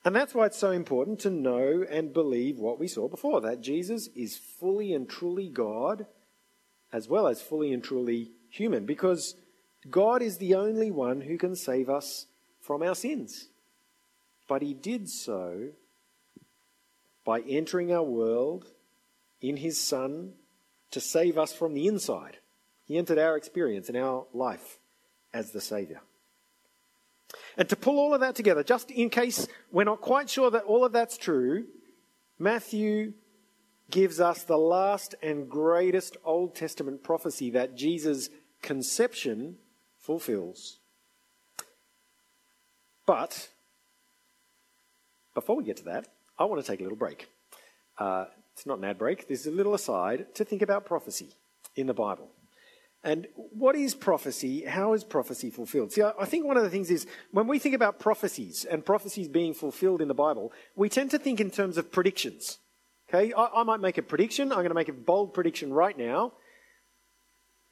And 0.06 0.14
that's 0.14 0.36
why 0.36 0.46
it's 0.46 0.56
so 0.56 0.70
important 0.70 1.18
to 1.20 1.30
know 1.30 1.84
and 1.90 2.12
believe 2.12 2.58
what 2.58 2.78
we 2.78 2.86
saw 2.86 3.08
before 3.08 3.40
that 3.40 3.60
Jesus 3.60 4.08
is 4.14 4.36
fully 4.36 4.94
and 4.94 5.10
truly 5.10 5.48
God 5.48 6.06
as 6.92 7.08
well 7.08 7.26
as 7.26 7.42
fully 7.42 7.72
and 7.72 7.82
truly 7.82 8.30
human 8.48 8.86
because 8.86 9.34
God 9.90 10.22
is 10.22 10.38
the 10.38 10.54
only 10.54 10.92
one 10.92 11.22
who 11.22 11.36
can 11.36 11.56
save 11.56 11.90
us 11.90 12.26
from 12.60 12.84
our 12.84 12.94
sins. 12.94 13.48
But 14.46 14.62
he 14.62 14.74
did 14.74 15.08
so 15.08 15.70
by 17.24 17.40
entering 17.40 17.92
our 17.92 18.04
world 18.04 18.66
in 19.40 19.56
his 19.56 19.76
Son 19.76 20.34
to 20.92 21.00
save 21.00 21.36
us 21.36 21.52
from 21.52 21.74
the 21.74 21.88
inside. 21.88 22.36
He 22.84 22.96
entered 22.96 23.18
our 23.18 23.36
experience 23.36 23.88
and 23.88 23.98
our 23.98 24.26
life 24.32 24.78
as 25.34 25.50
the 25.50 25.60
Saviour. 25.60 26.00
And 27.56 27.68
to 27.68 27.76
pull 27.76 27.98
all 27.98 28.14
of 28.14 28.20
that 28.20 28.34
together, 28.34 28.62
just 28.62 28.90
in 28.90 29.10
case 29.10 29.48
we're 29.72 29.84
not 29.84 30.00
quite 30.00 30.30
sure 30.30 30.50
that 30.50 30.64
all 30.64 30.84
of 30.84 30.92
that's 30.92 31.16
true, 31.16 31.66
Matthew 32.38 33.14
gives 33.90 34.20
us 34.20 34.42
the 34.42 34.58
last 34.58 35.14
and 35.22 35.48
greatest 35.48 36.16
Old 36.24 36.54
Testament 36.54 37.02
prophecy 37.02 37.50
that 37.50 37.76
Jesus' 37.76 38.30
conception 38.62 39.56
fulfills. 39.98 40.78
But 43.06 43.48
before 45.34 45.56
we 45.56 45.64
get 45.64 45.76
to 45.78 45.84
that, 45.84 46.08
I 46.38 46.44
want 46.44 46.60
to 46.62 46.66
take 46.66 46.80
a 46.80 46.82
little 46.82 46.98
break. 46.98 47.28
Uh, 47.98 48.26
it's 48.52 48.66
not 48.66 48.78
an 48.78 48.84
ad 48.84 48.98
break, 48.98 49.28
this 49.28 49.40
is 49.40 49.46
a 49.46 49.50
little 49.50 49.74
aside 49.74 50.34
to 50.34 50.44
think 50.44 50.62
about 50.62 50.86
prophecy 50.86 51.34
in 51.76 51.86
the 51.86 51.94
Bible. 51.94 52.30
And 53.06 53.28
what 53.36 53.76
is 53.76 53.94
prophecy? 53.94 54.64
How 54.64 54.92
is 54.92 55.04
prophecy 55.04 55.48
fulfilled? 55.48 55.92
See, 55.92 56.02
I 56.02 56.24
think 56.24 56.44
one 56.44 56.56
of 56.56 56.64
the 56.64 56.70
things 56.70 56.90
is 56.90 57.06
when 57.30 57.46
we 57.46 57.60
think 57.60 57.76
about 57.76 58.00
prophecies 58.00 58.64
and 58.64 58.84
prophecies 58.84 59.28
being 59.28 59.54
fulfilled 59.54 60.02
in 60.02 60.08
the 60.08 60.14
Bible, 60.14 60.52
we 60.74 60.88
tend 60.88 61.12
to 61.12 61.18
think 61.18 61.40
in 61.40 61.52
terms 61.52 61.78
of 61.78 61.92
predictions. 61.92 62.58
Okay, 63.08 63.32
I, 63.32 63.60
I 63.60 63.62
might 63.62 63.78
make 63.78 63.96
a 63.96 64.02
prediction. 64.02 64.50
I'm 64.50 64.58
going 64.58 64.70
to 64.70 64.74
make 64.74 64.88
a 64.88 64.92
bold 64.92 65.34
prediction 65.34 65.72
right 65.72 65.96
now. 65.96 66.32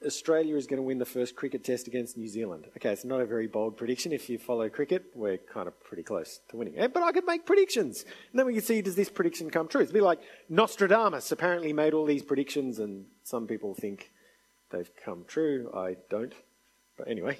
Australia 0.07 0.55
is 0.55 0.69
going 0.69 0.77
to 0.77 0.85
win 0.85 0.99
the 0.99 1.05
first 1.05 1.35
cricket 1.35 1.65
test 1.65 1.89
against 1.89 2.17
New 2.17 2.29
Zealand. 2.29 2.67
Okay, 2.77 2.93
it's 2.93 3.05
not 3.05 3.21
a 3.21 3.27
very 3.27 3.49
bold 3.49 3.77
prediction. 3.77 4.13
If 4.13 4.31
you 4.31 4.39
follow 4.39 4.69
cricket, 4.69 5.07
we're 5.17 5.39
kind 5.39 5.67
of 5.67 5.83
pretty 5.83 6.05
close 6.05 6.39
to 6.51 6.57
winning. 6.57 6.75
But 6.77 7.03
I 7.03 7.11
could 7.11 7.27
make 7.27 7.45
predictions. 7.45 8.05
And 8.31 8.39
then 8.39 8.47
we 8.47 8.55
could 8.55 8.65
see, 8.65 8.83
does 8.83 8.95
this 8.95 9.11
prediction 9.11 9.51
come 9.51 9.67
true? 9.67 9.81
It's 9.81 9.91
a 9.91 9.95
bit 9.95 10.05
like 10.05 10.21
Nostradamus 10.49 11.33
apparently 11.33 11.73
made 11.73 11.93
all 11.93 12.05
these 12.05 12.23
predictions, 12.23 12.79
and 12.79 13.07
some 13.25 13.49
people 13.49 13.75
think 13.75 14.13
they've 14.75 14.91
come 15.05 15.25
true. 15.27 15.71
I 15.75 15.97
don't. 16.11 16.35
But 16.97 17.09
anyway. 17.09 17.39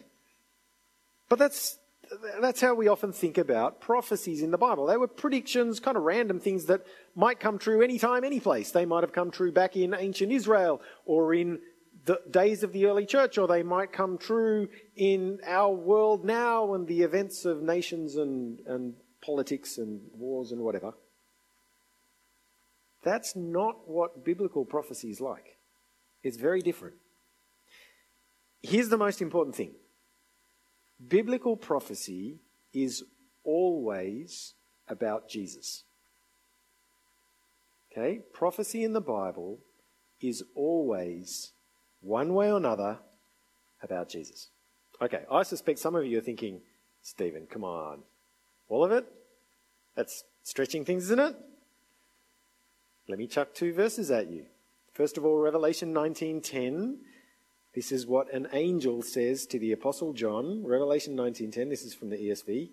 But 1.29 1.39
that's, 1.39 1.79
that's 2.41 2.61
how 2.61 2.75
we 2.75 2.89
often 2.89 3.13
think 3.13 3.39
about 3.39 3.81
prophecies 3.81 4.43
in 4.43 4.51
the 4.51 4.59
Bible. 4.59 4.87
They 4.87 4.97
were 4.97 5.09
predictions, 5.09 5.81
kind 5.81 5.97
of 5.97 6.03
random 6.03 6.41
things 6.41 6.67
that 6.67 6.83
might 7.15 7.41
come 7.41 7.59
true 7.59 7.83
anytime, 7.83 8.25
any 8.25 8.41
place. 8.41 8.71
They 8.71 8.85
might 8.87 9.03
have 9.03 9.13
come 9.13 9.31
true 9.31 9.53
back 9.53 9.77
in 9.77 9.95
ancient 9.95 10.33
Israel 10.33 10.81
or 11.07 11.35
in 11.35 11.61
the 12.07 12.21
days 12.31 12.63
of 12.63 12.73
the 12.73 12.87
early 12.87 13.07
church, 13.07 13.39
or 13.39 13.49
they 13.49 13.63
might 13.63 13.93
come 13.93 14.19
true 14.19 14.69
in 14.95 15.39
our 15.47 15.73
world 15.73 16.25
now 16.25 16.75
and 16.75 16.87
the 16.87 17.01
events 17.01 17.47
of 17.47 17.63
nations 17.63 18.17
and, 18.17 18.61
and 18.67 18.95
politics 19.23 19.79
and 19.79 20.03
wars 20.13 20.53
and 20.53 20.61
whatever. 20.61 20.93
That's 23.03 23.35
not 23.35 23.89
what 23.89 24.25
biblical 24.25 24.65
prophecy 24.65 25.11
is 25.11 25.21
like. 25.21 25.57
It's 26.23 26.37
very 26.37 26.61
different. 26.61 26.97
Here's 28.65 28.89
the 28.89 28.97
most 28.97 29.21
important 29.21 29.55
thing 29.55 29.73
biblical 31.07 31.55
prophecy 31.55 32.39
is 32.73 33.05
always 33.45 34.55
about 34.89 35.29
Jesus. 35.29 35.83
Okay? 37.93 38.21
Prophecy 38.33 38.83
in 38.83 38.95
the 38.95 39.03
Bible 39.03 39.59
is 40.19 40.43
always, 40.55 41.53
one 42.01 42.33
way 42.33 42.51
or 42.51 42.57
another, 42.57 42.99
about 43.83 44.09
Jesus. 44.09 44.49
Okay, 45.03 45.25
I 45.31 45.43
suspect 45.43 45.79
some 45.79 45.95
of 45.95 46.07
you 46.07 46.17
are 46.17 46.23
thinking, 46.23 46.63
Stephen, 47.03 47.47
come 47.47 47.65
on. 47.65 47.99
All 48.71 48.83
of 48.83 48.93
it? 48.93 49.05
That's 49.95 50.25
stretching 50.43 50.87
things, 50.87 51.05
isn't 51.05 51.21
it? 51.21 51.37
Let 53.09 53.19
me 53.19 53.27
chuck 53.27 53.53
two 53.53 53.75
verses 53.75 54.11
at 54.11 54.31
you. 54.31 54.47
First 54.95 55.19
of 55.19 55.27
all, 55.27 55.39
Revelation 55.39 55.93
19:10 55.93 57.01
this 57.75 57.91
is 57.91 58.07
what 58.07 58.33
an 58.33 58.49
angel 58.53 59.03
says 59.03 59.47
to 59.47 59.59
the 59.59 59.73
apostle 59.73 60.13
John, 60.13 60.65
Revelation 60.65 61.17
19:10. 61.17 61.69
This 61.69 61.85
is 61.85 61.95
from 61.95 62.11
the 62.11 62.17
ESV. 62.17 62.73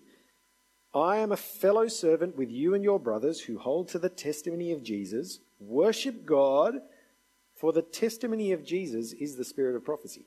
I 0.94 1.16
am 1.16 1.32
a 1.32 1.36
fellow 1.36 1.88
servant 1.88 2.36
with 2.36 2.50
you 2.50 2.74
and 2.74 2.84
your 2.84 3.00
brothers 3.00 3.40
who 3.40 3.58
hold 3.58 3.88
to 3.88 3.98
the 3.98 4.10
testimony 4.10 4.72
of 4.72 4.82
Jesus. 4.82 5.40
Worship 5.58 6.24
God, 6.26 6.82
for 7.54 7.72
the 7.72 7.82
testimony 7.82 8.52
of 8.52 8.64
Jesus 8.64 9.12
is 9.12 9.36
the 9.36 9.44
spirit 9.44 9.74
of 9.74 9.84
prophecy. 9.84 10.26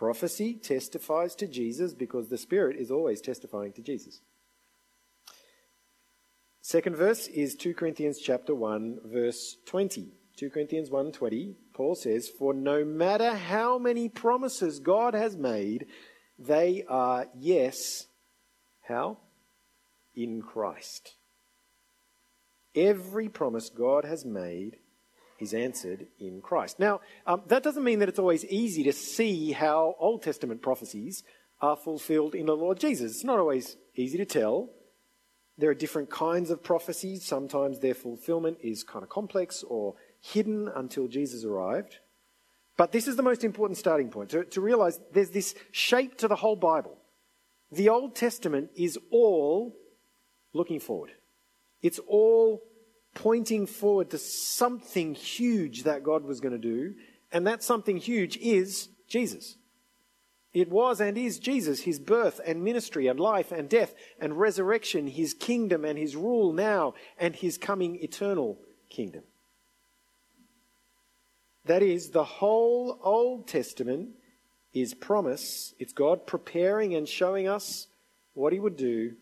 Prophecy 0.00 0.54
testifies 0.54 1.34
to 1.34 1.46
Jesus 1.46 1.92
because 1.92 2.28
the 2.28 2.38
Spirit 2.38 2.76
is 2.76 2.90
always 2.90 3.20
testifying 3.20 3.70
to 3.74 3.82
Jesus. 3.82 4.22
Second 6.62 6.96
verse 6.96 7.26
is 7.26 7.54
2 7.54 7.74
Corinthians 7.74 8.18
chapter 8.18 8.54
1 8.54 9.00
verse 9.04 9.58
20. 9.66 10.12
2 10.40 10.48
Corinthians 10.48 10.88
1:20, 10.90 11.54
Paul 11.74 11.94
says, 11.94 12.30
"For 12.30 12.54
no 12.54 12.82
matter 12.82 13.34
how 13.34 13.76
many 13.76 14.08
promises 14.08 14.80
God 14.80 15.12
has 15.12 15.36
made, 15.36 15.86
they 16.38 16.82
are 16.84 17.28
yes, 17.34 18.06
how? 18.80 19.18
In 20.14 20.40
Christ." 20.40 21.16
Every 22.74 23.28
promise 23.28 23.68
God 23.68 24.06
has 24.06 24.24
made 24.24 24.78
is 25.38 25.52
answered 25.52 26.08
in 26.18 26.40
Christ. 26.40 26.78
Now, 26.78 27.02
um, 27.26 27.42
that 27.48 27.62
doesn't 27.62 27.84
mean 27.84 27.98
that 27.98 28.08
it's 28.08 28.18
always 28.18 28.46
easy 28.46 28.82
to 28.84 28.94
see 28.94 29.52
how 29.52 29.94
Old 29.98 30.22
Testament 30.22 30.62
prophecies 30.62 31.22
are 31.60 31.76
fulfilled 31.76 32.34
in 32.34 32.46
the 32.46 32.56
Lord 32.56 32.80
Jesus. 32.80 33.12
It's 33.12 33.24
not 33.24 33.38
always 33.38 33.76
easy 33.94 34.16
to 34.16 34.24
tell. 34.24 34.70
There 35.58 35.68
are 35.68 35.74
different 35.74 36.08
kinds 36.08 36.48
of 36.48 36.62
prophecies. 36.62 37.26
Sometimes 37.26 37.80
their 37.80 37.92
fulfillment 37.92 38.56
is 38.62 38.82
kind 38.82 39.02
of 39.02 39.10
complex 39.10 39.62
or 39.64 39.96
hidden 40.20 40.68
until 40.74 41.08
Jesus 41.08 41.44
arrived. 41.44 41.98
But 42.76 42.92
this 42.92 43.08
is 43.08 43.16
the 43.16 43.22
most 43.22 43.44
important 43.44 43.78
starting 43.78 44.08
point 44.08 44.30
to, 44.30 44.44
to 44.44 44.60
realize 44.60 45.00
there's 45.12 45.30
this 45.30 45.54
shape 45.70 46.16
to 46.18 46.28
the 46.28 46.36
whole 46.36 46.56
Bible. 46.56 46.96
The 47.72 47.88
Old 47.88 48.16
Testament 48.16 48.70
is 48.74 48.98
all 49.10 49.76
looking 50.52 50.80
forward, 50.80 51.12
it's 51.82 52.00
all 52.06 52.62
pointing 53.14 53.66
forward 53.66 54.10
to 54.10 54.18
something 54.18 55.14
huge 55.14 55.82
that 55.82 56.04
God 56.04 56.24
was 56.24 56.40
going 56.40 56.52
to 56.52 56.58
do, 56.58 56.94
and 57.32 57.46
that 57.46 57.62
something 57.62 57.96
huge 57.96 58.36
is 58.36 58.88
Jesus. 59.08 59.56
It 60.52 60.68
was 60.68 61.00
and 61.00 61.16
is 61.16 61.38
Jesus, 61.38 61.80
his 61.82 62.00
birth 62.00 62.40
and 62.44 62.64
ministry 62.64 63.06
and 63.06 63.20
life 63.20 63.52
and 63.52 63.68
death 63.68 63.94
and 64.18 64.38
resurrection, 64.38 65.06
his 65.06 65.32
kingdom 65.32 65.84
and 65.84 65.96
his 65.96 66.16
rule 66.16 66.52
now, 66.52 66.94
and 67.18 67.36
his 67.36 67.56
coming 67.56 67.96
eternal 68.02 68.58
kingdom. 68.88 69.22
That 71.66 71.82
is, 71.82 72.10
the 72.10 72.24
whole 72.24 72.98
Old 73.02 73.46
Testament 73.46 74.10
is 74.72 74.94
promise. 74.94 75.74
It's 75.78 75.92
God 75.92 76.26
preparing 76.26 76.94
and 76.94 77.08
showing 77.08 77.48
us 77.48 77.86
what 78.34 78.52
he 78.52 78.60
would 78.60 78.76
do 78.76 79.14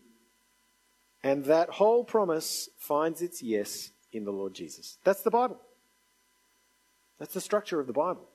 and 1.23 1.45
that 1.45 1.69
whole 1.69 2.03
promise 2.03 2.69
finds 2.77 3.21
its 3.21 3.43
yes 3.43 3.91
in 4.11 4.23
the 4.23 4.31
Lord 4.31 4.53
Jesus. 4.53 4.97
That's 5.03 5.21
the 5.21 5.31
Bible. 5.31 5.59
That's 7.19 7.33
the 7.33 7.41
structure 7.41 7.79
of 7.79 7.87
the 7.87 7.93
Bible. 7.93 8.27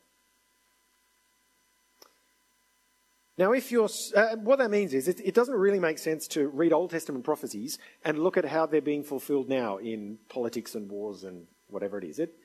Now, 3.36 3.52
if 3.52 3.72
you're, 3.72 3.88
uh, 4.14 4.36
what 4.36 4.58
that 4.58 4.70
means 4.70 4.94
is 4.94 5.08
it, 5.08 5.18
it, 5.18 5.34
doesn't 5.34 5.56
really 5.56 5.80
make 5.80 5.98
sense 5.98 6.28
to 6.28 6.46
read 6.48 6.72
Old 6.72 6.90
Testament 6.90 7.24
prophecies 7.24 7.78
and 8.04 8.18
look 8.18 8.36
at 8.36 8.44
how 8.44 8.66
they're 8.66 8.80
being 8.80 9.02
fulfilled 9.02 9.48
now 9.48 9.78
in 9.78 10.18
politics 10.28 10.76
and 10.76 10.88
wars 10.88 11.24
and 11.24 11.48
whatever 11.66 11.98
it 11.98 12.04
is. 12.04 12.20
It, 12.20 12.36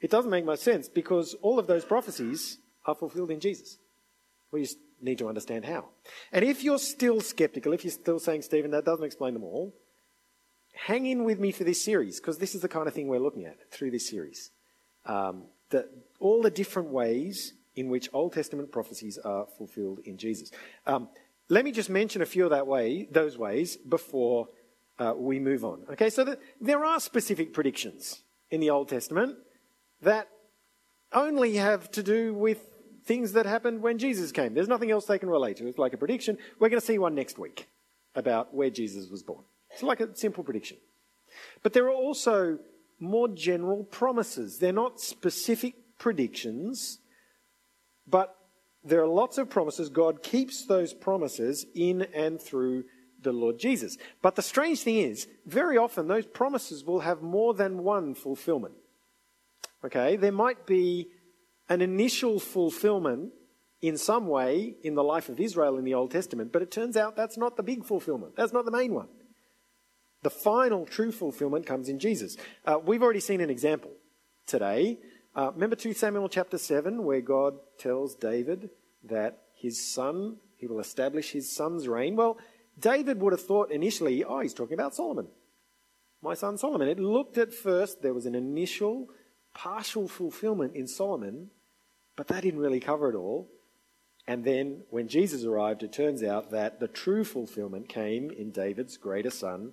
it 0.00 0.10
doesn't 0.10 0.30
make 0.30 0.44
much 0.44 0.60
sense 0.60 0.88
because 0.88 1.34
all 1.42 1.58
of 1.58 1.66
those 1.66 1.84
prophecies 1.84 2.58
are 2.84 2.94
fulfilled 2.94 3.30
in 3.30 3.40
Jesus. 3.40 3.78
We 4.52 4.62
just 4.62 4.78
need 5.00 5.18
to 5.18 5.28
understand 5.28 5.64
how. 5.64 5.86
And 6.32 6.44
if 6.44 6.62
you're 6.62 6.78
still 6.78 7.20
skeptical, 7.20 7.72
if 7.72 7.84
you're 7.84 7.92
still 7.92 8.18
saying, 8.18 8.42
Stephen, 8.42 8.70
that 8.70 8.84
doesn't 8.84 9.04
explain 9.04 9.34
them 9.34 9.44
all, 9.44 9.74
hang 10.74 11.06
in 11.06 11.24
with 11.24 11.40
me 11.40 11.52
for 11.52 11.64
this 11.64 11.82
series 11.82 12.20
because 12.20 12.38
this 12.38 12.54
is 12.54 12.62
the 12.62 12.68
kind 12.68 12.86
of 12.86 12.94
thing 12.94 13.08
we're 13.08 13.18
looking 13.18 13.44
at 13.44 13.70
through 13.70 13.90
this 13.90 14.08
series. 14.08 14.50
Um, 15.04 15.44
the, 15.70 15.88
all 16.20 16.42
the 16.42 16.50
different 16.50 16.88
ways 16.88 17.54
in 17.74 17.88
which 17.88 18.08
Old 18.12 18.32
Testament 18.32 18.70
prophecies 18.72 19.18
are 19.18 19.46
fulfilled 19.58 20.00
in 20.04 20.16
Jesus. 20.16 20.50
Um, 20.86 21.08
let 21.48 21.64
me 21.64 21.72
just 21.72 21.90
mention 21.90 22.22
a 22.22 22.26
few 22.26 22.44
of 22.44 22.50
that 22.50 22.66
way, 22.66 23.08
those 23.10 23.38
ways 23.38 23.76
before 23.76 24.48
uh, 24.98 25.14
we 25.16 25.38
move 25.38 25.64
on. 25.64 25.84
Okay, 25.90 26.10
so 26.10 26.24
the, 26.24 26.38
there 26.60 26.84
are 26.84 26.98
specific 26.98 27.52
predictions 27.52 28.22
in 28.50 28.60
the 28.60 28.70
Old 28.70 28.88
Testament 28.88 29.36
that 30.06 30.28
only 31.12 31.56
have 31.56 31.90
to 31.90 32.02
do 32.02 32.32
with 32.32 32.64
things 33.04 33.32
that 33.32 33.44
happened 33.44 33.82
when 33.82 33.98
Jesus 33.98 34.30
came. 34.30 34.54
There's 34.54 34.68
nothing 34.68 34.90
else 34.90 35.06
they 35.06 35.18
can 35.18 35.28
relate 35.28 35.56
to. 35.56 35.66
It's 35.66 35.78
like 35.78 35.94
a 35.94 35.96
prediction. 35.96 36.38
We're 36.60 36.68
going 36.68 36.80
to 36.80 36.86
see 36.86 36.98
one 36.98 37.16
next 37.16 37.38
week 37.38 37.68
about 38.14 38.54
where 38.54 38.70
Jesus 38.70 39.10
was 39.10 39.24
born. 39.24 39.42
It's 39.72 39.82
like 39.82 40.00
a 40.00 40.16
simple 40.16 40.44
prediction. 40.44 40.76
But 41.64 41.72
there 41.72 41.86
are 41.86 41.92
also 41.92 42.60
more 43.00 43.28
general 43.28 43.82
promises. 43.82 44.58
They're 44.58 44.72
not 44.72 45.00
specific 45.00 45.74
predictions, 45.98 47.00
but 48.06 48.36
there 48.84 49.02
are 49.02 49.08
lots 49.08 49.38
of 49.38 49.50
promises. 49.50 49.88
God 49.88 50.22
keeps 50.22 50.66
those 50.66 50.94
promises 50.94 51.66
in 51.74 52.02
and 52.14 52.40
through 52.40 52.84
the 53.22 53.32
Lord 53.32 53.58
Jesus. 53.58 53.98
But 54.22 54.36
the 54.36 54.42
strange 54.42 54.82
thing 54.82 54.98
is, 54.98 55.26
very 55.46 55.76
often 55.76 56.06
those 56.06 56.26
promises 56.26 56.84
will 56.84 57.00
have 57.00 57.22
more 57.22 57.54
than 57.54 57.82
one 57.82 58.14
fulfillment. 58.14 58.74
Okay, 59.84 60.16
there 60.16 60.32
might 60.32 60.66
be 60.66 61.08
an 61.68 61.80
initial 61.80 62.40
fulfillment 62.40 63.32
in 63.82 63.96
some 63.96 64.26
way 64.26 64.74
in 64.82 64.94
the 64.94 65.04
life 65.04 65.28
of 65.28 65.38
Israel 65.38 65.76
in 65.76 65.84
the 65.84 65.94
Old 65.94 66.10
Testament, 66.10 66.52
but 66.52 66.62
it 66.62 66.70
turns 66.70 66.96
out 66.96 67.16
that's 67.16 67.36
not 67.36 67.56
the 67.56 67.62
big 67.62 67.84
fulfillment. 67.84 68.36
That's 68.36 68.52
not 68.52 68.64
the 68.64 68.70
main 68.70 68.94
one. 68.94 69.08
The 70.22 70.30
final 70.30 70.86
true 70.86 71.12
fulfillment 71.12 71.66
comes 71.66 71.88
in 71.88 71.98
Jesus. 71.98 72.36
Uh, 72.64 72.78
we've 72.84 73.02
already 73.02 73.20
seen 73.20 73.40
an 73.40 73.50
example 73.50 73.92
today. 74.46 74.98
Uh, 75.34 75.52
remember 75.52 75.76
2 75.76 75.92
Samuel 75.92 76.28
chapter 76.28 76.58
7, 76.58 77.04
where 77.04 77.20
God 77.20 77.54
tells 77.78 78.14
David 78.14 78.70
that 79.04 79.42
his 79.54 79.86
son, 79.94 80.38
he 80.56 80.66
will 80.66 80.80
establish 80.80 81.32
his 81.32 81.54
son's 81.54 81.86
reign? 81.86 82.16
Well, 82.16 82.38
David 82.78 83.20
would 83.20 83.32
have 83.32 83.44
thought 83.44 83.70
initially, 83.70 84.24
oh, 84.24 84.40
he's 84.40 84.54
talking 84.54 84.74
about 84.74 84.94
Solomon, 84.94 85.28
my 86.22 86.34
son 86.34 86.58
Solomon. 86.58 86.88
It 86.88 86.98
looked 86.98 87.38
at 87.38 87.54
first, 87.54 88.02
there 88.02 88.14
was 88.14 88.26
an 88.26 88.34
initial 88.34 89.08
partial 89.56 90.06
fulfillment 90.06 90.76
in 90.76 90.86
Solomon, 90.86 91.50
but 92.14 92.28
that 92.28 92.42
didn't 92.42 92.60
really 92.60 92.78
cover 92.78 93.08
it 93.08 93.16
all. 93.16 93.48
And 94.28 94.44
then 94.44 94.82
when 94.90 95.08
Jesus 95.08 95.44
arrived, 95.44 95.82
it 95.82 95.92
turns 95.92 96.22
out 96.22 96.50
that 96.50 96.78
the 96.78 96.88
true 96.88 97.24
fulfillment 97.24 97.88
came 97.88 98.30
in 98.30 98.50
David's 98.50 98.98
greater 98.98 99.30
son, 99.30 99.72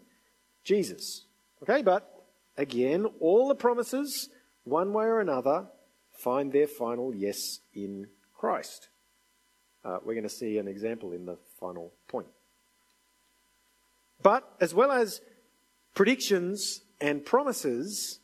Jesus. 0.64 1.26
Okay, 1.62 1.82
but 1.82 2.24
again, 2.58 3.06
all 3.20 3.50
the 3.50 3.56
promises, 3.56 4.30
one 4.64 4.94
way 4.94 5.06
or 5.06 5.20
another, 5.20 5.68
find 6.12 6.54
their 6.54 6.68
final 6.68 7.14
yes 7.14 7.60
in 7.74 8.08
Christ. 8.34 8.88
Uh, 9.84 9.98
we're 10.06 10.14
going 10.14 10.24
to 10.24 10.30
see 10.30 10.58
an 10.60 10.68
example 10.68 11.12
in 11.12 11.26
the 11.26 11.38
final 11.60 11.92
point. 12.08 12.28
But 14.22 14.50
as 14.62 14.74
well 14.74 14.94
as 14.94 15.20
predictions 15.94 16.82
and 17.02 17.26
promises, 17.26 18.20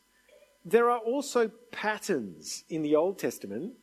there 0.64 0.90
are 0.90 0.98
also 0.98 1.50
patterns 1.70 2.64
in 2.68 2.82
the 2.82 2.96
Old 2.96 3.18
Testament 3.18 3.74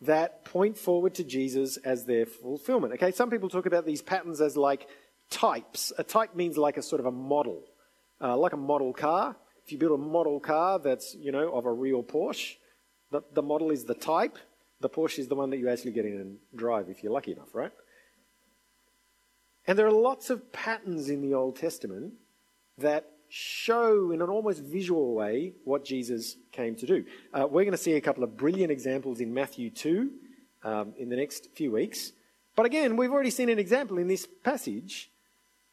that 0.00 0.44
point 0.44 0.76
forward 0.76 1.14
to 1.14 1.24
Jesus 1.24 1.76
as 1.78 2.04
their 2.04 2.26
fulfillment. 2.26 2.92
Okay, 2.94 3.10
some 3.10 3.30
people 3.30 3.48
talk 3.48 3.66
about 3.66 3.86
these 3.86 4.02
patterns 4.02 4.40
as 4.40 4.56
like 4.56 4.88
types. 5.30 5.92
A 5.98 6.04
type 6.04 6.34
means 6.34 6.56
like 6.56 6.76
a 6.76 6.82
sort 6.82 7.00
of 7.00 7.06
a 7.06 7.10
model, 7.10 7.62
uh, 8.20 8.36
like 8.36 8.52
a 8.52 8.58
model 8.58 8.92
car. 8.92 9.36
If 9.64 9.72
you 9.72 9.78
build 9.78 9.98
a 9.98 10.02
model 10.02 10.40
car 10.40 10.78
that's, 10.78 11.14
you 11.14 11.32
know, 11.32 11.52
of 11.54 11.64
a 11.64 11.72
real 11.72 12.02
Porsche, 12.02 12.56
the, 13.10 13.22
the 13.32 13.42
model 13.42 13.70
is 13.70 13.84
the 13.84 13.94
type. 13.94 14.38
The 14.80 14.90
Porsche 14.90 15.20
is 15.20 15.28
the 15.28 15.34
one 15.34 15.50
that 15.50 15.58
you 15.58 15.68
actually 15.70 15.92
get 15.92 16.04
in 16.04 16.20
and 16.20 16.38
drive 16.54 16.88
if 16.88 17.02
you're 17.02 17.12
lucky 17.12 17.32
enough, 17.32 17.54
right? 17.54 17.72
And 19.66 19.78
there 19.78 19.86
are 19.86 19.92
lots 19.92 20.28
of 20.28 20.52
patterns 20.52 21.08
in 21.08 21.22
the 21.22 21.34
Old 21.34 21.56
Testament 21.56 22.14
that 22.76 23.13
show 23.36 24.12
in 24.12 24.22
an 24.22 24.28
almost 24.28 24.62
visual 24.62 25.12
way 25.12 25.54
what 25.64 25.84
Jesus 25.84 26.36
came 26.52 26.76
to 26.76 26.86
do. 26.86 27.04
Uh, 27.32 27.48
we're 27.50 27.64
going 27.64 27.72
to 27.72 27.76
see 27.76 27.94
a 27.94 28.00
couple 28.00 28.22
of 28.22 28.36
brilliant 28.36 28.70
examples 28.70 29.18
in 29.18 29.34
Matthew 29.34 29.70
2 29.70 30.08
um, 30.62 30.94
in 30.96 31.08
the 31.08 31.16
next 31.16 31.48
few 31.56 31.72
weeks. 31.72 32.12
But 32.54 32.64
again, 32.64 32.96
we've 32.96 33.10
already 33.10 33.30
seen 33.30 33.48
an 33.48 33.58
example 33.58 33.98
in 33.98 34.06
this 34.06 34.28
passage 34.44 35.10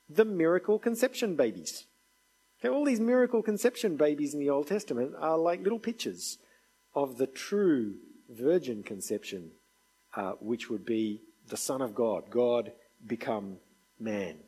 the 0.09 0.25
miracle 0.25 0.79
conception 0.79 1.35
babies. 1.35 1.85
Okay, 2.59 2.73
all 2.73 2.83
these 2.83 2.99
miracle 2.99 3.43
conception 3.43 3.95
babies 3.95 4.33
in 4.33 4.39
the 4.39 4.49
Old 4.49 4.65
Testament 4.65 5.13
are 5.19 5.37
like 5.37 5.61
little 5.61 5.77
pictures 5.77 6.39
of 6.95 7.17
the 7.17 7.27
true 7.27 7.93
virgin 8.27 8.81
conception, 8.81 9.51
uh, 10.15 10.31
which 10.39 10.71
would 10.71 10.83
be 10.83 11.21
the 11.47 11.57
Son 11.57 11.83
of 11.83 11.93
God, 11.93 12.31
God 12.31 12.71
become 13.05 13.57
man. 13.99 14.39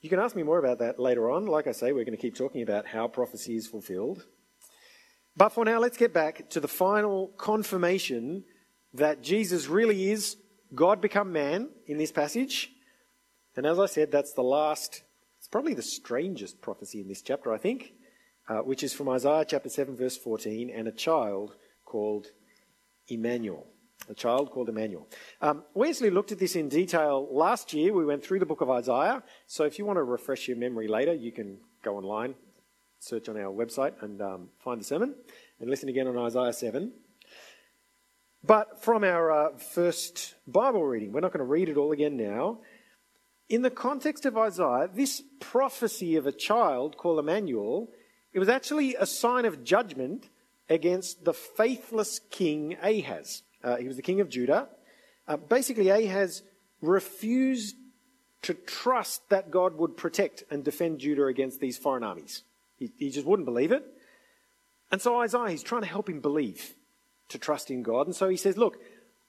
You 0.00 0.08
can 0.08 0.18
ask 0.18 0.34
me 0.34 0.42
more 0.42 0.58
about 0.58 0.78
that 0.78 0.98
later 0.98 1.30
on. 1.30 1.46
Like 1.46 1.66
I 1.66 1.72
say, 1.72 1.92
we're 1.92 2.04
going 2.04 2.16
to 2.16 2.22
keep 2.22 2.34
talking 2.34 2.62
about 2.62 2.86
how 2.86 3.06
prophecy 3.06 3.56
is 3.56 3.66
fulfilled. 3.66 4.24
But 5.36 5.50
for 5.50 5.64
now, 5.64 5.78
let's 5.78 5.98
get 5.98 6.14
back 6.14 6.48
to 6.50 6.60
the 6.60 6.68
final 6.68 7.28
confirmation 7.36 8.44
that 8.94 9.22
Jesus 9.22 9.66
really 9.66 10.10
is 10.10 10.36
God 10.74 11.00
become 11.02 11.32
man 11.32 11.68
in 11.86 11.98
this 11.98 12.12
passage. 12.12 12.70
And 13.56 13.66
as 13.66 13.78
I 13.78 13.86
said, 13.86 14.10
that's 14.10 14.32
the 14.32 14.42
last, 14.42 15.02
it's 15.38 15.48
probably 15.48 15.74
the 15.74 15.82
strangest 15.82 16.62
prophecy 16.62 17.00
in 17.00 17.08
this 17.08 17.20
chapter, 17.20 17.52
I 17.52 17.58
think, 17.58 17.92
uh, 18.48 18.58
which 18.58 18.82
is 18.82 18.94
from 18.94 19.08
Isaiah 19.10 19.44
chapter 19.46 19.68
7, 19.68 19.96
verse 19.96 20.16
14, 20.16 20.70
and 20.70 20.88
a 20.88 20.92
child 20.92 21.56
called 21.84 22.28
Emmanuel 23.08 23.66
a 24.08 24.14
child 24.14 24.50
called 24.50 24.68
Emmanuel. 24.68 25.08
Um, 25.40 25.64
we 25.74 25.88
actually 25.88 26.10
looked 26.10 26.32
at 26.32 26.38
this 26.38 26.56
in 26.56 26.68
detail 26.68 27.28
last 27.30 27.72
year. 27.72 27.92
We 27.92 28.04
went 28.04 28.24
through 28.24 28.40
the 28.40 28.46
book 28.46 28.60
of 28.60 28.70
Isaiah. 28.70 29.22
So 29.46 29.64
if 29.64 29.78
you 29.78 29.84
want 29.84 29.98
to 29.98 30.02
refresh 30.02 30.48
your 30.48 30.56
memory 30.56 30.88
later, 30.88 31.14
you 31.14 31.32
can 31.32 31.58
go 31.82 31.96
online, 31.96 32.34
search 32.98 33.28
on 33.28 33.36
our 33.36 33.52
website, 33.52 34.02
and 34.02 34.20
um, 34.20 34.48
find 34.58 34.80
the 34.80 34.84
sermon 34.84 35.14
and 35.60 35.70
listen 35.70 35.88
again 35.88 36.06
on 36.06 36.18
Isaiah 36.18 36.52
7. 36.52 36.92
But 38.42 38.82
from 38.82 39.04
our 39.04 39.30
uh, 39.30 39.58
first 39.58 40.34
Bible 40.46 40.84
reading, 40.84 41.12
we're 41.12 41.20
not 41.20 41.32
going 41.32 41.44
to 41.44 41.50
read 41.50 41.68
it 41.68 41.76
all 41.76 41.92
again 41.92 42.16
now. 42.16 42.60
in 43.50 43.62
the 43.62 43.70
context 43.70 44.24
of 44.24 44.38
Isaiah, 44.38 44.88
this 44.92 45.22
prophecy 45.40 46.16
of 46.16 46.26
a 46.26 46.32
child 46.32 46.96
called 46.96 47.18
Emmanuel, 47.18 47.90
it 48.32 48.38
was 48.38 48.48
actually 48.48 48.94
a 48.94 49.06
sign 49.06 49.44
of 49.44 49.64
judgment 49.64 50.30
against 50.68 51.24
the 51.24 51.34
faithless 51.34 52.20
king 52.30 52.76
Ahaz. 52.80 53.42
Uh, 53.62 53.76
he 53.76 53.86
was 53.86 53.96
the 53.96 54.02
king 54.02 54.20
of 54.20 54.28
Judah. 54.28 54.68
Uh, 55.28 55.36
basically, 55.36 55.88
Ahaz 55.88 56.42
refused 56.80 57.76
to 58.42 58.54
trust 58.54 59.28
that 59.28 59.50
God 59.50 59.76
would 59.76 59.96
protect 59.96 60.44
and 60.50 60.64
defend 60.64 61.00
Judah 61.00 61.26
against 61.26 61.60
these 61.60 61.76
foreign 61.76 62.02
armies. 62.02 62.42
He, 62.78 62.90
he 62.96 63.10
just 63.10 63.26
wouldn't 63.26 63.46
believe 63.46 63.72
it. 63.72 63.84
And 64.90 65.00
so 65.00 65.20
Isaiah, 65.20 65.50
he's 65.50 65.62
trying 65.62 65.82
to 65.82 65.88
help 65.88 66.08
him 66.08 66.20
believe, 66.20 66.74
to 67.28 67.38
trust 67.38 67.70
in 67.70 67.82
God. 67.82 68.06
And 68.06 68.16
so 68.16 68.28
he 68.28 68.36
says, 68.36 68.56
Look, 68.56 68.78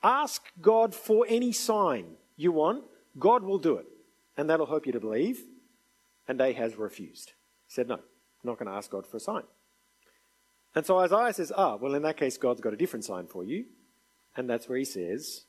ask 0.02 0.44
God 0.62 0.96
for 0.96 1.26
any 1.28 1.52
sign 1.52 2.16
you 2.38 2.52
want, 2.52 2.86
God 3.20 3.44
will 3.44 3.60
do 3.60 3.76
it. 3.76 3.86
And 4.38 4.50
that'll 4.50 4.66
help 4.66 4.86
you 4.86 4.94
to 4.94 5.00
believe. 5.00 5.42
And 6.28 6.40
Ahaz 6.40 6.78
refused. 6.78 7.34
He 7.68 7.74
said, 7.74 7.88
No, 7.88 7.96
I'm 7.96 8.02
not 8.44 8.58
going 8.58 8.72
to 8.72 8.78
ask 8.78 8.90
God 8.90 9.06
for 9.06 9.18
a 9.18 9.20
sign. 9.20 9.44
And 10.74 10.86
so 10.86 10.98
Isaiah 11.00 11.34
says, 11.34 11.52
Ah, 11.56 11.76
well, 11.76 11.94
in 11.94 12.02
that 12.04 12.18
case, 12.18 12.38
God's 12.38 12.62
got 12.62 12.74
a 12.74 12.78
different 12.78 13.06
sign 13.06 13.28
for 13.28 13.44
you. 13.44 13.66
And 14.36 14.50
that's 14.50 14.70
where 14.70 14.78
he 14.78 14.86
says 14.86 15.46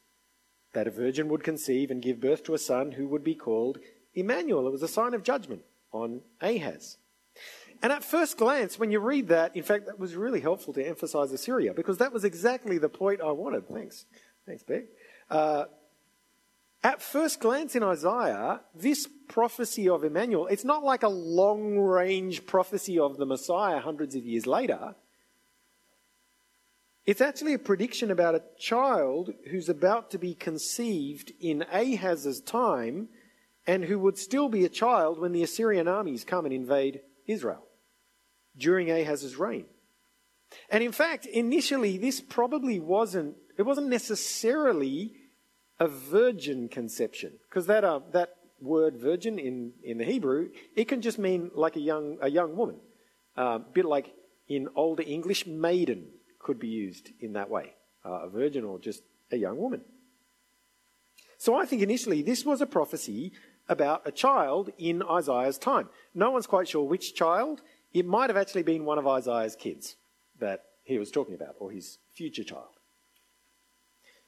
that 0.74 0.86
a 0.86 0.90
virgin 0.90 1.28
would 1.28 1.44
conceive 1.44 1.90
and 1.90 2.02
give 2.02 2.20
birth 2.20 2.44
to 2.44 2.54
a 2.54 2.58
son 2.58 2.92
who 2.92 3.06
would 3.08 3.22
be 3.22 3.34
called 3.34 3.78
Emmanuel. 4.14 4.66
It 4.66 4.72
was 4.72 4.82
a 4.82 4.88
sign 4.88 5.14
of 5.14 5.22
judgment 5.22 5.62
on 5.92 6.22
Ahaz. 6.40 6.96
And 7.82 7.92
at 7.92 8.04
first 8.04 8.36
glance, 8.36 8.78
when 8.78 8.90
you 8.90 9.00
read 9.00 9.28
that, 9.28 9.56
in 9.56 9.62
fact, 9.62 9.86
that 9.86 9.98
was 9.98 10.14
really 10.14 10.40
helpful 10.40 10.72
to 10.74 10.86
emphasize 10.86 11.32
Assyria 11.32 11.74
because 11.74 11.98
that 11.98 12.12
was 12.12 12.24
exactly 12.24 12.78
the 12.78 12.88
point 12.88 13.20
I 13.20 13.32
wanted. 13.32 13.68
Thanks. 13.68 14.06
Thanks, 14.46 14.62
Beck. 14.62 14.84
Uh, 15.28 15.64
at 16.84 17.02
first 17.02 17.40
glance 17.40 17.76
in 17.76 17.82
Isaiah, 17.82 18.60
this 18.74 19.08
prophecy 19.28 19.88
of 19.88 20.04
Emmanuel, 20.04 20.46
it's 20.46 20.64
not 20.64 20.82
like 20.82 21.02
a 21.02 21.08
long 21.08 21.78
range 21.78 22.46
prophecy 22.46 22.98
of 22.98 23.16
the 23.16 23.26
Messiah 23.26 23.80
hundreds 23.80 24.14
of 24.14 24.24
years 24.24 24.46
later. 24.46 24.94
It's 27.04 27.20
actually 27.20 27.54
a 27.54 27.58
prediction 27.58 28.12
about 28.12 28.36
a 28.36 28.42
child 28.58 29.30
who's 29.50 29.68
about 29.68 30.12
to 30.12 30.18
be 30.18 30.34
conceived 30.34 31.32
in 31.40 31.64
Ahaz's 31.72 32.40
time 32.40 33.08
and 33.66 33.84
who 33.84 33.98
would 33.98 34.18
still 34.18 34.48
be 34.48 34.64
a 34.64 34.68
child 34.68 35.18
when 35.18 35.32
the 35.32 35.42
Assyrian 35.42 35.88
armies 35.88 36.24
come 36.24 36.44
and 36.44 36.54
invade 36.54 37.00
Israel 37.26 37.64
during 38.56 38.88
Ahaz's 38.88 39.36
reign. 39.36 39.64
And 40.70 40.84
in 40.84 40.92
fact, 40.92 41.26
initially, 41.26 41.98
this 41.98 42.20
probably 42.20 42.78
wasn't, 42.78 43.34
it 43.58 43.62
wasn't 43.62 43.88
necessarily 43.88 45.14
a 45.80 45.88
virgin 45.88 46.68
conception, 46.68 47.32
because 47.48 47.66
that, 47.66 47.82
uh, 47.82 48.00
that 48.12 48.36
word 48.60 48.96
virgin 48.96 49.38
in, 49.38 49.72
in 49.82 49.98
the 49.98 50.04
Hebrew, 50.04 50.50
it 50.76 50.86
can 50.86 51.00
just 51.00 51.18
mean 51.18 51.50
like 51.54 51.74
a 51.74 51.80
young, 51.80 52.18
a 52.20 52.30
young 52.30 52.56
woman. 52.56 52.76
Uh, 53.36 53.42
a 53.42 53.58
bit 53.58 53.86
like 53.86 54.12
in 54.46 54.68
Older 54.76 55.02
English, 55.04 55.46
maiden 55.46 56.08
could 56.42 56.58
be 56.58 56.68
used 56.68 57.10
in 57.20 57.32
that 57.34 57.48
way 57.48 57.74
uh, 58.04 58.22
a 58.22 58.28
virgin 58.28 58.64
or 58.64 58.78
just 58.78 59.02
a 59.30 59.36
young 59.36 59.56
woman. 59.56 59.82
So 61.38 61.54
I 61.54 61.66
think 61.66 61.82
initially 61.82 62.22
this 62.22 62.44
was 62.44 62.60
a 62.60 62.66
prophecy 62.66 63.32
about 63.68 64.02
a 64.04 64.12
child 64.12 64.70
in 64.78 65.02
Isaiah's 65.02 65.58
time. 65.58 65.88
No 66.14 66.30
one's 66.30 66.46
quite 66.46 66.68
sure 66.68 66.84
which 66.84 67.14
child. 67.14 67.62
It 67.92 68.06
might 68.06 68.30
have 68.30 68.36
actually 68.36 68.62
been 68.62 68.84
one 68.84 68.98
of 68.98 69.06
Isaiah's 69.06 69.56
kids 69.56 69.96
that 70.38 70.64
he 70.84 70.98
was 70.98 71.10
talking 71.10 71.34
about, 71.34 71.54
or 71.58 71.70
his 71.70 71.98
future 72.12 72.42
child. 72.42 72.76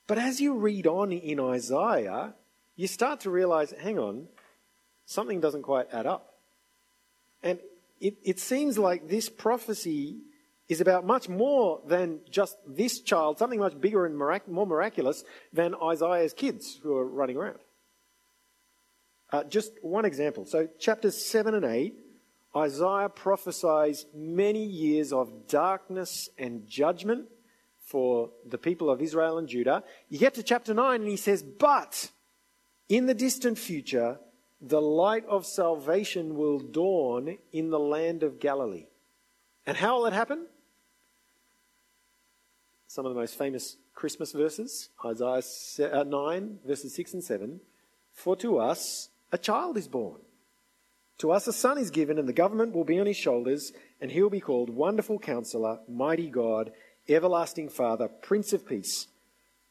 But 0.06 0.18
as 0.18 0.40
you 0.40 0.54
read 0.54 0.86
on 0.86 1.12
in 1.12 1.40
Isaiah, 1.40 2.34
you 2.76 2.86
start 2.86 3.20
to 3.20 3.30
realize 3.30 3.72
hang 3.72 3.98
on, 3.98 4.28
something 5.06 5.40
doesn't 5.40 5.62
quite 5.62 5.88
add 5.92 6.06
up. 6.06 6.34
And 7.42 7.58
it, 8.00 8.16
it 8.22 8.38
seems 8.38 8.78
like 8.78 9.08
this 9.08 9.28
prophecy 9.28 10.20
is 10.68 10.80
about 10.80 11.04
much 11.04 11.28
more 11.28 11.80
than 11.86 12.20
just 12.30 12.56
this 12.66 13.00
child, 13.00 13.38
something 13.38 13.58
much 13.58 13.78
bigger 13.80 14.06
and 14.06 14.16
mirac- 14.16 14.48
more 14.48 14.66
miraculous 14.66 15.24
than 15.52 15.74
Isaiah's 15.82 16.32
kids 16.32 16.80
who 16.82 16.96
are 16.96 17.06
running 17.06 17.36
around. 17.36 17.58
Uh, 19.30 19.44
just 19.44 19.72
one 19.82 20.04
example. 20.04 20.46
So, 20.46 20.68
chapters 20.78 21.24
7 21.24 21.54
and 21.54 21.64
8 21.64 21.94
Isaiah 22.56 23.08
prophesies 23.08 24.06
many 24.14 24.64
years 24.64 25.12
of 25.12 25.48
darkness 25.48 26.28
and 26.38 26.66
judgment 26.68 27.26
for 27.80 28.30
the 28.46 28.58
people 28.58 28.90
of 28.90 29.02
Israel 29.02 29.38
and 29.38 29.48
Judah. 29.48 29.82
You 30.08 30.18
get 30.18 30.34
to 30.34 30.42
chapter 30.42 30.72
9 30.72 31.00
and 31.00 31.10
he 31.10 31.16
says, 31.16 31.42
But 31.42 32.10
in 32.88 33.06
the 33.06 33.14
distant 33.14 33.58
future, 33.58 34.18
the 34.60 34.80
light 34.80 35.26
of 35.26 35.46
salvation 35.46 36.36
will 36.36 36.60
dawn 36.60 37.38
in 37.52 37.70
the 37.70 37.78
land 37.78 38.22
of 38.22 38.38
Galilee. 38.38 38.86
And 39.66 39.76
how 39.76 39.96
will 39.96 40.06
it 40.06 40.12
happen? 40.12 40.46
Some 42.94 43.06
of 43.06 43.12
the 43.12 43.18
most 43.18 43.36
famous 43.36 43.76
Christmas 43.92 44.30
verses 44.30 44.90
Isaiah 45.04 46.02
uh, 46.02 46.04
9, 46.04 46.60
verses 46.64 46.94
6 46.94 47.14
and 47.14 47.24
7. 47.24 47.60
For 48.12 48.36
to 48.36 48.58
us 48.58 49.08
a 49.32 49.36
child 49.36 49.76
is 49.76 49.88
born 49.88 50.20
to 51.18 51.32
us 51.32 51.48
a 51.48 51.52
son 51.52 51.76
is 51.76 51.90
given, 51.90 52.20
and 52.20 52.28
the 52.28 52.32
government 52.32 52.72
will 52.72 52.84
be 52.84 53.00
on 53.00 53.06
his 53.06 53.16
shoulders, 53.16 53.72
and 54.00 54.12
he 54.12 54.22
will 54.22 54.30
be 54.30 54.38
called 54.38 54.70
Wonderful 54.70 55.18
Counselor, 55.18 55.80
Mighty 55.88 56.30
God, 56.30 56.70
Everlasting 57.08 57.68
Father, 57.68 58.06
Prince 58.06 58.52
of 58.52 58.64
Peace. 58.64 59.08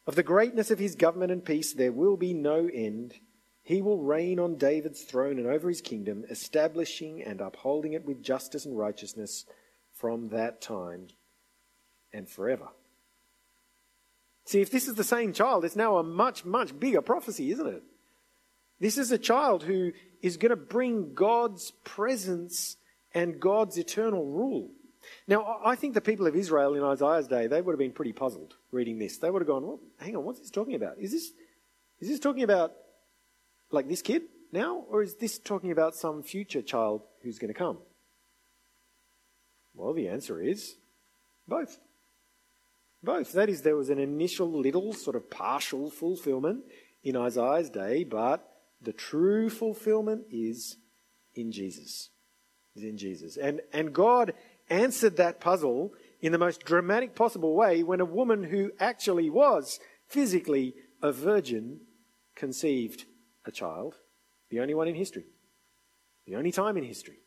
Of 0.05 0.15
the 0.15 0.23
greatness 0.23 0.69
of 0.69 0.79
his 0.79 0.95
government 0.95 1.31
and 1.31 1.45
peace 1.45 1.71
there 1.71 1.93
will 1.93 2.17
be 2.17 2.33
no 2.33 2.69
end. 2.73 3.13
He 3.63 3.81
will 3.81 4.03
reign 4.03 4.37
on 4.37 4.57
David's 4.57 5.03
throne 5.03 5.37
and 5.37 5.47
over 5.47 5.69
his 5.69 5.79
kingdom, 5.79 6.25
establishing 6.29 7.23
and 7.23 7.39
upholding 7.39 7.93
it 7.93 8.03
with 8.03 8.21
justice 8.21 8.65
and 8.65 8.77
righteousness 8.77 9.45
from 9.93 10.27
that 10.27 10.59
time 10.59 11.07
and 12.11 12.27
forever. 12.27 12.67
See, 14.45 14.61
if 14.61 14.71
this 14.71 14.87
is 14.87 14.95
the 14.95 15.03
same 15.03 15.33
child, 15.33 15.63
it's 15.65 15.75
now 15.75 15.97
a 15.97 16.03
much, 16.03 16.43
much 16.43 16.77
bigger 16.77 17.01
prophecy, 17.01 17.51
isn't 17.51 17.67
it? 17.67 17.83
This 18.79 18.97
is 18.97 19.11
a 19.11 19.17
child 19.17 19.63
who 19.63 19.93
is 20.21 20.37
going 20.37 20.49
to 20.49 20.55
bring 20.55 21.13
God's 21.13 21.71
presence 21.83 22.75
and 23.13 23.39
God's 23.39 23.77
eternal 23.77 24.25
rule. 24.25 24.71
Now, 25.27 25.59
I 25.63 25.75
think 25.75 25.93
the 25.93 26.01
people 26.01 26.27
of 26.27 26.35
Israel 26.35 26.75
in 26.75 26.83
Isaiah's 26.83 27.27
day, 27.27 27.47
they 27.47 27.61
would 27.61 27.73
have 27.73 27.79
been 27.79 27.91
pretty 27.91 28.13
puzzled 28.13 28.55
reading 28.71 28.99
this. 28.99 29.17
They 29.17 29.29
would 29.29 29.41
have 29.41 29.47
gone, 29.47 29.65
well, 29.65 29.79
hang 29.99 30.15
on, 30.15 30.23
what's 30.23 30.39
this 30.39 30.49
talking 30.49 30.75
about? 30.75 30.97
Is 30.99 31.11
this, 31.11 31.31
is 31.99 32.09
this 32.09 32.19
talking 32.19 32.43
about 32.43 32.73
like 33.71 33.87
this 33.87 34.01
kid 34.01 34.23
now? 34.51 34.83
Or 34.89 35.01
is 35.01 35.15
this 35.15 35.39
talking 35.39 35.71
about 35.71 35.95
some 35.95 36.23
future 36.23 36.61
child 36.61 37.01
who's 37.21 37.39
going 37.39 37.53
to 37.53 37.57
come? 37.57 37.77
Well, 39.75 39.93
the 39.93 40.07
answer 40.07 40.41
is 40.41 40.75
both. 41.47 41.79
Both. 43.03 43.33
That 43.33 43.49
is, 43.49 43.61
there 43.61 43.75
was 43.75 43.89
an 43.89 43.99
initial 43.99 44.49
little 44.49 44.93
sort 44.93 45.15
of 45.15 45.29
partial 45.29 45.91
fulfillment 45.91 46.63
in 47.03 47.17
Isaiah's 47.17 47.69
day, 47.69 48.05
but 48.05 48.49
the 48.81 48.93
true 48.93 49.49
fulfillment 49.49 50.25
is 50.31 50.77
in 51.35 51.51
Jesus. 51.51 52.09
Is 52.75 52.83
in 52.83 52.97
Jesus. 52.97 53.35
And, 53.37 53.61
and 53.73 53.93
God 53.93 54.33
answered 54.69 55.17
that 55.17 55.41
puzzle 55.41 55.93
in 56.21 56.31
the 56.31 56.37
most 56.37 56.63
dramatic 56.63 57.13
possible 57.13 57.53
way 57.55 57.83
when 57.83 57.99
a 57.99 58.05
woman 58.05 58.45
who 58.45 58.71
actually 58.79 59.29
was 59.29 59.79
physically 60.07 60.73
a 61.01 61.11
virgin 61.11 61.81
conceived 62.35 63.05
a 63.45 63.51
child, 63.51 63.95
the 64.49 64.61
only 64.61 64.73
one 64.73 64.87
in 64.87 64.95
history, 64.95 65.25
the 66.25 66.35
only 66.35 66.51
time 66.51 66.77
in 66.77 66.83
history 66.83 67.19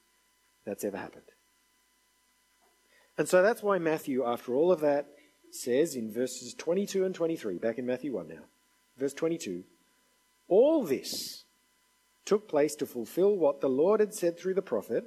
that's 0.65 0.85
ever 0.85 0.97
happened. 0.97 1.25
And 3.19 3.29
so 3.29 3.43
that's 3.43 3.63
why 3.63 3.79
Matthew, 3.79 4.25
after 4.25 4.55
all 4.55 4.73
of 4.73 4.81
that, 4.81 5.07
says 5.61 5.95
in 5.95 6.13
verses 6.13 6.55
22 6.55 7.05
and 7.05 7.15
23, 7.15 7.59
back 7.59 7.79
in 7.79 7.87
Matthew 7.87 8.13
1 8.13 8.29
now, 8.29 8.43
verse 8.99 9.13
22, 9.13 9.65
all 10.49 10.85
this 10.85 11.45
took 12.25 12.49
place 12.49 12.75
to 12.77 12.87
fulfill 12.87 13.37
what 13.37 13.61
the 13.61 13.69
Lord 13.69 14.01
had 14.01 14.15
said 14.15 14.39
through 14.39 14.55
the 14.55 14.63
prophet 14.63 15.05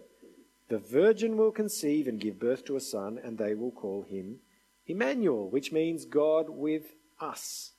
The 0.70 0.80
virgin 0.80 1.38
will 1.38 1.52
conceive 1.52 2.08
and 2.08 2.20
give 2.20 2.40
birth 2.40 2.66
to 2.66 2.76
a 2.76 2.82
son, 2.82 3.20
and 3.24 3.38
they 3.38 3.56
will 3.56 3.72
call 3.72 4.04
him 4.04 4.40
Emmanuel, 4.88 5.50
which 5.50 5.72
means 5.72 6.06
God 6.06 6.50
with 6.50 6.94
us. 7.20 7.74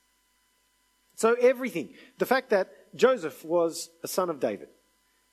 So, 1.14 1.34
everything 1.34 1.94
the 2.18 2.26
fact 2.26 2.50
that 2.50 2.94
Joseph 2.94 3.44
was 3.44 3.90
a 4.02 4.08
son 4.08 4.30
of 4.30 4.40
David, 4.40 4.68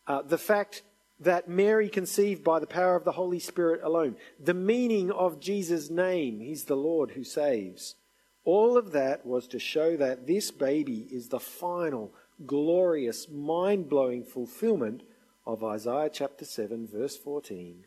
uh, 0.05 0.21
the 0.21 0.37
fact 0.37 0.83
that 1.19 1.49
Mary 1.49 1.89
conceived 1.89 2.43
by 2.43 2.59
the 2.59 2.67
power 2.67 2.95
of 2.95 3.03
the 3.03 3.13
Holy 3.13 3.39
Spirit 3.39 3.81
alone, 3.83 4.15
the 4.39 4.53
meaning 4.53 5.11
of 5.11 5.39
Jesus' 5.39 5.89
name, 5.89 6.39
He's 6.39 6.65
the 6.65 6.75
Lord 6.75 7.11
who 7.11 7.23
saves. 7.23 7.95
All 8.43 8.77
of 8.77 8.91
that 8.91 9.25
was 9.25 9.47
to 9.47 9.59
show 9.59 9.97
that 9.97 10.27
this 10.27 10.51
baby 10.51 11.07
is 11.11 11.27
the 11.27 11.39
final 11.39 12.13
glorious, 12.45 13.27
mind 13.29 13.89
blowing 13.89 14.23
fulfillment 14.23 15.03
of 15.45 15.63
Isaiah 15.63 16.09
chapter 16.11 16.45
7, 16.45 16.87
verse 16.87 17.17
14 17.17 17.85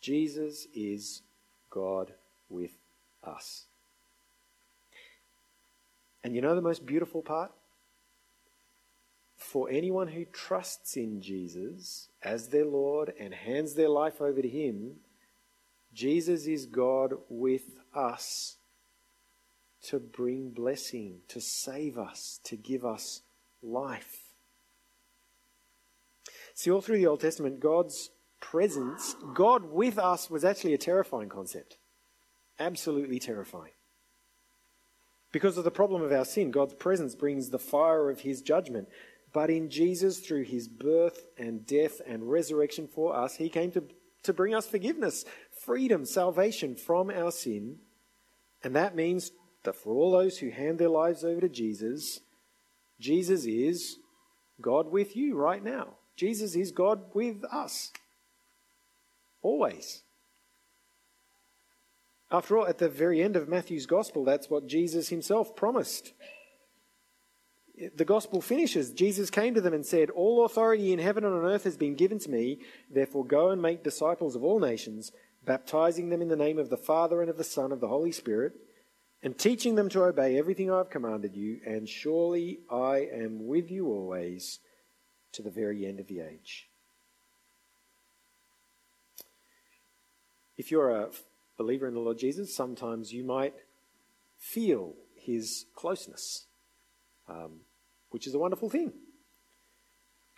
Jesus 0.00 0.68
is 0.74 1.22
God 1.70 2.12
with 2.48 2.78
us. 3.24 3.64
And 6.22 6.34
you 6.34 6.40
know 6.40 6.54
the 6.54 6.62
most 6.62 6.86
beautiful 6.86 7.22
part? 7.22 7.52
For 9.38 9.70
anyone 9.70 10.08
who 10.08 10.24
trusts 10.24 10.96
in 10.96 11.22
Jesus 11.22 12.08
as 12.22 12.48
their 12.48 12.66
Lord 12.66 13.14
and 13.18 13.32
hands 13.32 13.74
their 13.74 13.88
life 13.88 14.20
over 14.20 14.42
to 14.42 14.48
Him, 14.48 14.96
Jesus 15.94 16.46
is 16.46 16.66
God 16.66 17.14
with 17.28 17.78
us 17.94 18.56
to 19.84 19.98
bring 19.98 20.50
blessing, 20.50 21.20
to 21.28 21.40
save 21.40 21.96
us, 21.96 22.40
to 22.44 22.56
give 22.56 22.84
us 22.84 23.22
life. 23.62 24.24
See, 26.54 26.70
all 26.70 26.80
through 26.80 26.98
the 26.98 27.06
Old 27.06 27.20
Testament, 27.20 27.60
God's 27.60 28.10
presence, 28.40 29.14
God 29.34 29.70
with 29.70 29.98
us, 29.98 30.28
was 30.28 30.44
actually 30.44 30.74
a 30.74 30.78
terrifying 30.78 31.28
concept. 31.28 31.78
Absolutely 32.58 33.20
terrifying. 33.20 33.72
Because 35.30 35.58
of 35.58 35.64
the 35.64 35.70
problem 35.70 36.02
of 36.02 36.10
our 36.10 36.24
sin, 36.24 36.50
God's 36.50 36.74
presence 36.74 37.14
brings 37.14 37.50
the 37.50 37.58
fire 37.58 38.10
of 38.10 38.20
his 38.20 38.40
judgment. 38.42 38.88
But 39.32 39.50
in 39.50 39.68
Jesus, 39.68 40.20
through 40.20 40.44
his 40.44 40.68
birth 40.68 41.26
and 41.36 41.66
death 41.66 42.00
and 42.06 42.30
resurrection 42.30 42.88
for 42.88 43.14
us, 43.14 43.36
he 43.36 43.48
came 43.48 43.70
to, 43.72 43.84
to 44.22 44.32
bring 44.32 44.54
us 44.54 44.66
forgiveness, 44.66 45.24
freedom, 45.64 46.04
salvation 46.04 46.76
from 46.76 47.10
our 47.10 47.30
sin. 47.30 47.78
And 48.62 48.74
that 48.74 48.96
means 48.96 49.32
that 49.64 49.76
for 49.76 49.94
all 49.94 50.12
those 50.12 50.38
who 50.38 50.50
hand 50.50 50.78
their 50.78 50.88
lives 50.88 51.24
over 51.24 51.42
to 51.42 51.48
Jesus, 51.48 52.20
Jesus 52.98 53.44
is 53.44 53.98
God 54.60 54.90
with 54.90 55.14
you 55.14 55.36
right 55.36 55.62
now. 55.62 55.96
Jesus 56.16 56.56
is 56.56 56.72
God 56.72 57.14
with 57.14 57.44
us. 57.52 57.92
Always. 59.42 60.02
After 62.30 62.58
all, 62.58 62.66
at 62.66 62.78
the 62.78 62.88
very 62.88 63.22
end 63.22 63.36
of 63.36 63.48
Matthew's 63.48 63.86
gospel, 63.86 64.24
that's 64.24 64.50
what 64.50 64.66
Jesus 64.66 65.08
himself 65.08 65.54
promised. 65.54 66.12
The 67.94 68.04
gospel 68.04 68.40
finishes. 68.40 68.90
Jesus 68.90 69.30
came 69.30 69.54
to 69.54 69.60
them 69.60 69.74
and 69.74 69.86
said, 69.86 70.10
All 70.10 70.44
authority 70.44 70.92
in 70.92 70.98
heaven 70.98 71.24
and 71.24 71.34
on 71.34 71.44
earth 71.44 71.64
has 71.64 71.76
been 71.76 71.94
given 71.94 72.18
to 72.20 72.30
me. 72.30 72.58
Therefore, 72.90 73.24
go 73.24 73.50
and 73.50 73.62
make 73.62 73.84
disciples 73.84 74.34
of 74.34 74.42
all 74.42 74.58
nations, 74.58 75.12
baptizing 75.44 76.08
them 76.08 76.22
in 76.22 76.28
the 76.28 76.36
name 76.36 76.58
of 76.58 76.70
the 76.70 76.76
Father 76.76 77.20
and 77.20 77.30
of 77.30 77.36
the 77.36 77.44
Son 77.44 77.66
and 77.66 77.74
of 77.74 77.80
the 77.80 77.88
Holy 77.88 78.10
Spirit, 78.10 78.54
and 79.22 79.38
teaching 79.38 79.74
them 79.74 79.88
to 79.90 80.04
obey 80.04 80.38
everything 80.38 80.70
I 80.70 80.78
have 80.78 80.90
commanded 80.90 81.36
you. 81.36 81.60
And 81.64 81.88
surely 81.88 82.60
I 82.70 83.08
am 83.12 83.46
with 83.46 83.70
you 83.70 83.86
always 83.86 84.58
to 85.32 85.42
the 85.42 85.50
very 85.50 85.86
end 85.86 86.00
of 86.00 86.08
the 86.08 86.20
age. 86.20 86.68
If 90.56 90.72
you're 90.72 90.90
a 90.90 91.10
believer 91.56 91.86
in 91.86 91.94
the 91.94 92.00
Lord 92.00 92.18
Jesus, 92.18 92.54
sometimes 92.54 93.12
you 93.12 93.22
might 93.22 93.54
feel 94.36 94.94
his 95.14 95.66
closeness, 95.74 96.46
um, 97.28 97.60
which 98.10 98.26
is 98.26 98.34
a 98.34 98.38
wonderful 98.38 98.70
thing. 98.70 98.92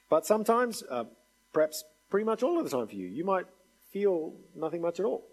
But 0.08 0.26
sometimes, 0.26 0.82
uh, 0.90 1.04
perhaps 1.52 1.84
pretty 2.08 2.24
much 2.24 2.42
all 2.42 2.58
of 2.58 2.64
the 2.64 2.76
time 2.76 2.88
for 2.88 2.94
you, 2.94 3.06
you 3.06 3.24
might 3.24 3.46
feel 3.92 4.34
nothing 4.54 4.82
much 4.82 4.98
at 4.98 5.06
all. 5.06 5.26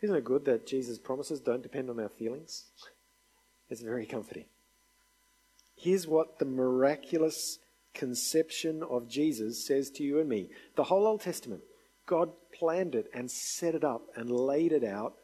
Isn't 0.00 0.14
it 0.14 0.24
good 0.24 0.44
that 0.44 0.66
Jesus' 0.66 0.98
promises 0.98 1.40
don't 1.40 1.62
depend 1.62 1.90
on 1.90 1.98
our 1.98 2.08
feelings? 2.08 2.66
It's 3.68 3.82
very 3.82 4.06
comforting. 4.06 4.44
Here's 5.74 6.06
what 6.06 6.38
the 6.38 6.44
miraculous 6.44 7.58
conception 7.94 8.82
of 8.82 9.08
Jesus 9.08 9.64
says 9.66 9.90
to 9.90 10.02
you 10.02 10.20
and 10.20 10.28
me. 10.28 10.50
The 10.76 10.84
whole 10.84 11.06
Old 11.06 11.20
Testament, 11.20 11.62
God 12.06 12.30
planned 12.52 12.94
it 12.94 13.10
and 13.12 13.30
set 13.30 13.74
it 13.74 13.84
up 13.84 14.02
and 14.16 14.30
laid 14.30 14.72
it 14.72 14.84
out, 14.84 15.14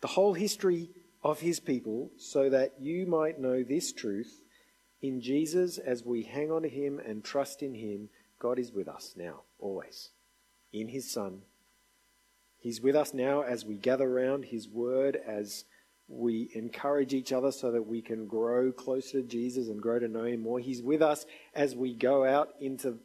the 0.00 0.08
whole 0.08 0.34
history 0.34 0.90
of 1.22 1.40
his 1.40 1.60
people, 1.60 2.10
so 2.16 2.48
that 2.50 2.74
you 2.80 3.06
might 3.06 3.40
know 3.40 3.62
this 3.62 3.92
truth. 3.92 4.42
In 5.02 5.20
Jesus, 5.20 5.78
as 5.78 6.04
we 6.04 6.22
hang 6.22 6.50
on 6.50 6.62
to 6.62 6.68
him 6.68 6.98
and 6.98 7.22
trust 7.22 7.62
in 7.62 7.74
him, 7.74 8.08
God 8.38 8.58
is 8.58 8.72
with 8.72 8.88
us 8.88 9.14
now, 9.16 9.42
always. 9.58 10.10
In 10.72 10.88
his 10.88 11.10
Son. 11.10 11.42
He's 12.58 12.80
with 12.80 12.96
us 12.96 13.14
now 13.14 13.42
as 13.42 13.64
we 13.64 13.76
gather 13.76 14.08
around 14.08 14.46
his 14.46 14.68
word, 14.68 15.16
as 15.26 15.64
we 16.08 16.50
encourage 16.54 17.14
each 17.14 17.32
other 17.32 17.50
so 17.52 17.72
that 17.72 17.86
we 17.86 18.00
can 18.00 18.26
grow 18.26 18.72
closer 18.72 19.22
to 19.22 19.26
Jesus 19.26 19.68
and 19.68 19.80
grow 19.80 19.98
to 19.98 20.08
know 20.08 20.24
him 20.24 20.40
more. 20.40 20.58
He's 20.58 20.82
with 20.82 21.02
us 21.02 21.26
as 21.54 21.74
we 21.74 21.94
go 21.94 22.24
out 22.24 22.50
into 22.60 22.98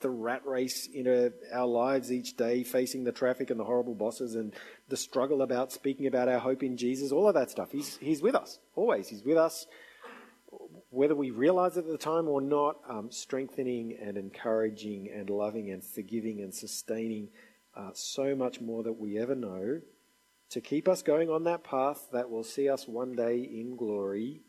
the 0.00 0.10
rat 0.10 0.46
race 0.46 0.86
in 0.86 1.32
our 1.52 1.66
lives 1.66 2.10
each 2.10 2.36
day, 2.36 2.62
facing 2.62 3.04
the 3.04 3.12
traffic 3.12 3.50
and 3.50 3.60
the 3.60 3.64
horrible 3.64 3.94
bosses 3.94 4.34
and 4.34 4.54
the 4.88 4.96
struggle 4.96 5.42
about 5.42 5.72
speaking 5.72 6.06
about 6.06 6.28
our 6.28 6.38
hope 6.38 6.62
in 6.62 6.76
Jesus, 6.76 7.12
all 7.12 7.28
of 7.28 7.34
that 7.34 7.50
stuff. 7.50 7.70
He's, 7.70 7.96
he's 7.98 8.22
with 8.22 8.34
us, 8.34 8.58
always. 8.74 9.08
He's 9.08 9.22
with 9.22 9.36
us, 9.36 9.66
whether 10.90 11.14
we 11.14 11.30
realize 11.30 11.76
it 11.76 11.84
at 11.84 11.86
the 11.86 11.96
time 11.96 12.28
or 12.28 12.40
not, 12.40 12.76
um, 12.88 13.10
strengthening 13.10 13.96
and 14.02 14.16
encouraging 14.16 15.08
and 15.14 15.30
loving 15.30 15.70
and 15.70 15.82
forgiving 15.82 16.40
and 16.40 16.52
sustaining 16.52 17.28
uh, 17.76 17.90
so 17.94 18.34
much 18.34 18.60
more 18.60 18.82
that 18.82 18.98
we 18.98 19.18
ever 19.18 19.34
know 19.34 19.80
to 20.50 20.60
keep 20.60 20.88
us 20.88 21.02
going 21.02 21.30
on 21.30 21.44
that 21.44 21.62
path 21.62 22.08
that 22.12 22.28
will 22.28 22.42
see 22.42 22.68
us 22.68 22.88
one 22.88 23.14
day 23.14 23.38
in 23.38 23.76
glory 23.76 24.40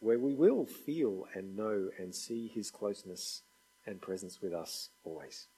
where 0.00 0.18
we 0.18 0.34
will 0.34 0.64
feel 0.64 1.26
and 1.34 1.54
know 1.54 1.90
and 1.98 2.14
see 2.14 2.48
his 2.48 2.70
closeness 2.70 3.42
and 3.86 4.00
presence 4.00 4.40
with 4.40 4.54
us 4.54 4.88
always. 5.04 5.48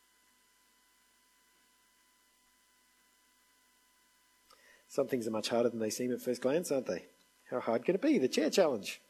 Some 4.89 5.07
things 5.07 5.27
are 5.27 5.31
much 5.33 5.49
harder 5.49 5.71
than 5.71 5.79
they 5.79 5.91
seem 5.91 6.13
at 6.13 6.21
first 6.21 6.43
glance, 6.43 6.71
aren't 6.71 6.87
they? 6.87 7.07
How 7.51 7.61
hard 7.61 7.85
can 7.85 7.95
it 7.95 8.03
be? 8.03 8.19
The 8.19 8.29
chair 8.29 8.51
challenge. 8.51 9.01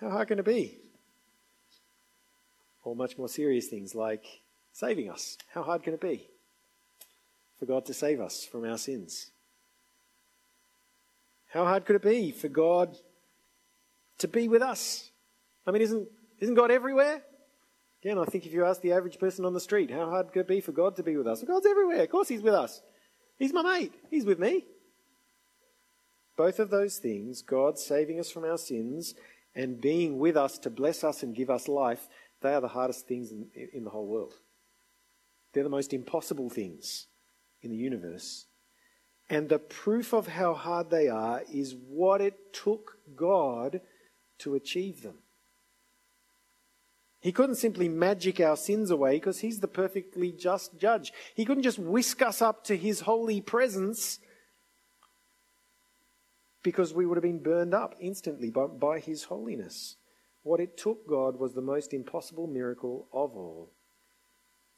How 0.00 0.10
hard 0.10 0.28
can 0.28 0.38
it 0.38 0.44
be? 0.44 0.78
Or 2.82 2.94
much 2.94 3.16
more 3.16 3.28
serious 3.28 3.68
things 3.68 3.94
like 3.94 4.24
saving 4.72 5.10
us. 5.10 5.38
How 5.52 5.62
hard 5.62 5.82
can 5.82 5.94
it 5.94 6.00
be 6.00 6.28
for 7.58 7.66
God 7.66 7.86
to 7.86 7.94
save 7.94 8.20
us 8.20 8.44
from 8.44 8.64
our 8.64 8.78
sins? 8.78 9.30
How 11.48 11.64
hard 11.64 11.84
could 11.84 11.96
it 11.96 12.02
be 12.02 12.32
for 12.32 12.48
God 12.48 12.96
to 14.18 14.28
be 14.28 14.48
with 14.48 14.60
us? 14.60 15.10
I 15.66 15.70
mean, 15.70 15.82
isn't, 15.82 16.08
isn't 16.40 16.56
God 16.56 16.70
everywhere? 16.70 17.22
Again, 18.02 18.18
I 18.18 18.24
think 18.24 18.44
if 18.44 18.52
you 18.52 18.66
ask 18.66 18.82
the 18.82 18.92
average 18.92 19.18
person 19.18 19.44
on 19.44 19.54
the 19.54 19.60
street, 19.60 19.90
how 19.90 20.10
hard 20.10 20.32
could 20.32 20.40
it 20.40 20.48
be 20.48 20.60
for 20.60 20.72
God 20.72 20.96
to 20.96 21.02
be 21.02 21.16
with 21.16 21.26
us? 21.26 21.42
Well, 21.42 21.56
God's 21.56 21.66
everywhere. 21.66 22.02
Of 22.02 22.10
course, 22.10 22.28
He's 22.28 22.42
with 22.42 22.52
us. 22.52 22.82
He's 23.38 23.52
my 23.52 23.62
mate. 23.62 23.94
He's 24.10 24.26
with 24.26 24.38
me. 24.38 24.64
Both 26.36 26.58
of 26.58 26.70
those 26.70 26.98
things, 26.98 27.40
God 27.40 27.78
saving 27.78 28.18
us 28.18 28.30
from 28.30 28.44
our 28.44 28.58
sins 28.58 29.14
and 29.54 29.80
being 29.80 30.18
with 30.18 30.36
us 30.36 30.58
to 30.58 30.70
bless 30.70 31.04
us 31.04 31.22
and 31.22 31.34
give 31.34 31.50
us 31.50 31.68
life, 31.68 32.08
they 32.40 32.54
are 32.54 32.60
the 32.60 32.68
hardest 32.68 33.06
things 33.06 33.30
in, 33.30 33.48
in 33.72 33.84
the 33.84 33.90
whole 33.90 34.06
world. 34.06 34.34
They're 35.52 35.62
the 35.62 35.70
most 35.70 35.92
impossible 35.92 36.50
things 36.50 37.06
in 37.62 37.70
the 37.70 37.76
universe. 37.76 38.46
And 39.30 39.48
the 39.48 39.58
proof 39.58 40.12
of 40.12 40.26
how 40.26 40.54
hard 40.54 40.90
they 40.90 41.08
are 41.08 41.42
is 41.52 41.74
what 41.74 42.20
it 42.20 42.52
took 42.52 42.98
God 43.16 43.80
to 44.38 44.54
achieve 44.54 45.02
them. 45.02 45.18
He 47.20 47.32
couldn't 47.32 47.54
simply 47.54 47.88
magic 47.88 48.38
our 48.38 48.56
sins 48.56 48.90
away 48.90 49.12
because 49.12 49.38
he's 49.38 49.60
the 49.60 49.68
perfectly 49.68 50.30
just 50.30 50.76
judge. 50.78 51.10
He 51.34 51.46
couldn't 51.46 51.62
just 51.62 51.78
whisk 51.78 52.20
us 52.20 52.42
up 52.42 52.64
to 52.64 52.76
his 52.76 53.00
holy 53.00 53.40
presence 53.40 54.18
because 56.64 56.92
we 56.92 57.06
would 57.06 57.16
have 57.16 57.22
been 57.22 57.42
burned 57.42 57.74
up 57.74 57.94
instantly 58.00 58.50
by, 58.50 58.66
by 58.66 58.98
his 58.98 59.24
holiness. 59.24 59.96
What 60.42 60.58
it 60.58 60.76
took 60.76 61.06
God 61.06 61.38
was 61.38 61.54
the 61.54 61.60
most 61.60 61.94
impossible 61.94 62.48
miracle 62.48 63.06
of 63.12 63.36
all 63.36 63.70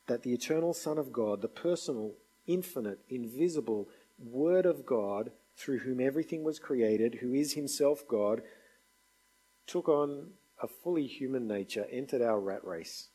that 0.07 0.23
the 0.23 0.35
eternal 0.35 0.75
Son 0.75 0.99
of 0.99 1.13
God, 1.13 1.41
the 1.41 1.49
personal, 1.49 2.13
infinite, 2.47 3.01
invisible 3.09 3.89
Word 4.19 4.67
of 4.67 4.85
God, 4.85 5.31
through 5.57 5.79
whom 5.79 6.01
everything 6.01 6.45
was 6.45 6.59
created, 6.59 7.17
who 7.21 7.33
is 7.33 7.55
himself 7.55 8.07
God, 8.07 8.43
took 9.67 9.89
on 9.89 10.33
a 10.63 10.69
fully 10.69 11.07
human 11.07 11.47
nature 11.47 11.87
entered 11.91 12.23
our 12.23 12.41
rat 12.41 12.65
race 12.65 13.09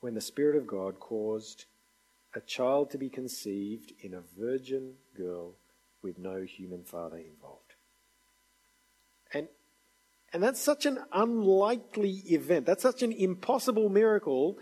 when 0.00 0.14
the 0.14 0.20
Spirit 0.20 0.56
of 0.56 0.66
God 0.66 0.98
caused 0.98 1.66
a 2.34 2.40
child 2.40 2.90
to 2.90 2.98
be 2.98 3.08
conceived 3.08 3.92
in 4.00 4.14
a 4.14 4.22
virgin 4.38 4.94
girl 5.16 5.54
with 6.02 6.18
no 6.18 6.42
human 6.42 6.84
father 6.84 7.18
involved. 7.18 7.74
And, 9.32 9.48
and 10.32 10.42
that's 10.42 10.60
such 10.60 10.86
an 10.86 10.98
unlikely 11.12 12.22
event. 12.26 12.66
That's 12.66 12.82
such 12.82 13.02
an 13.02 13.12
impossible 13.12 13.88
miracle 13.88 14.58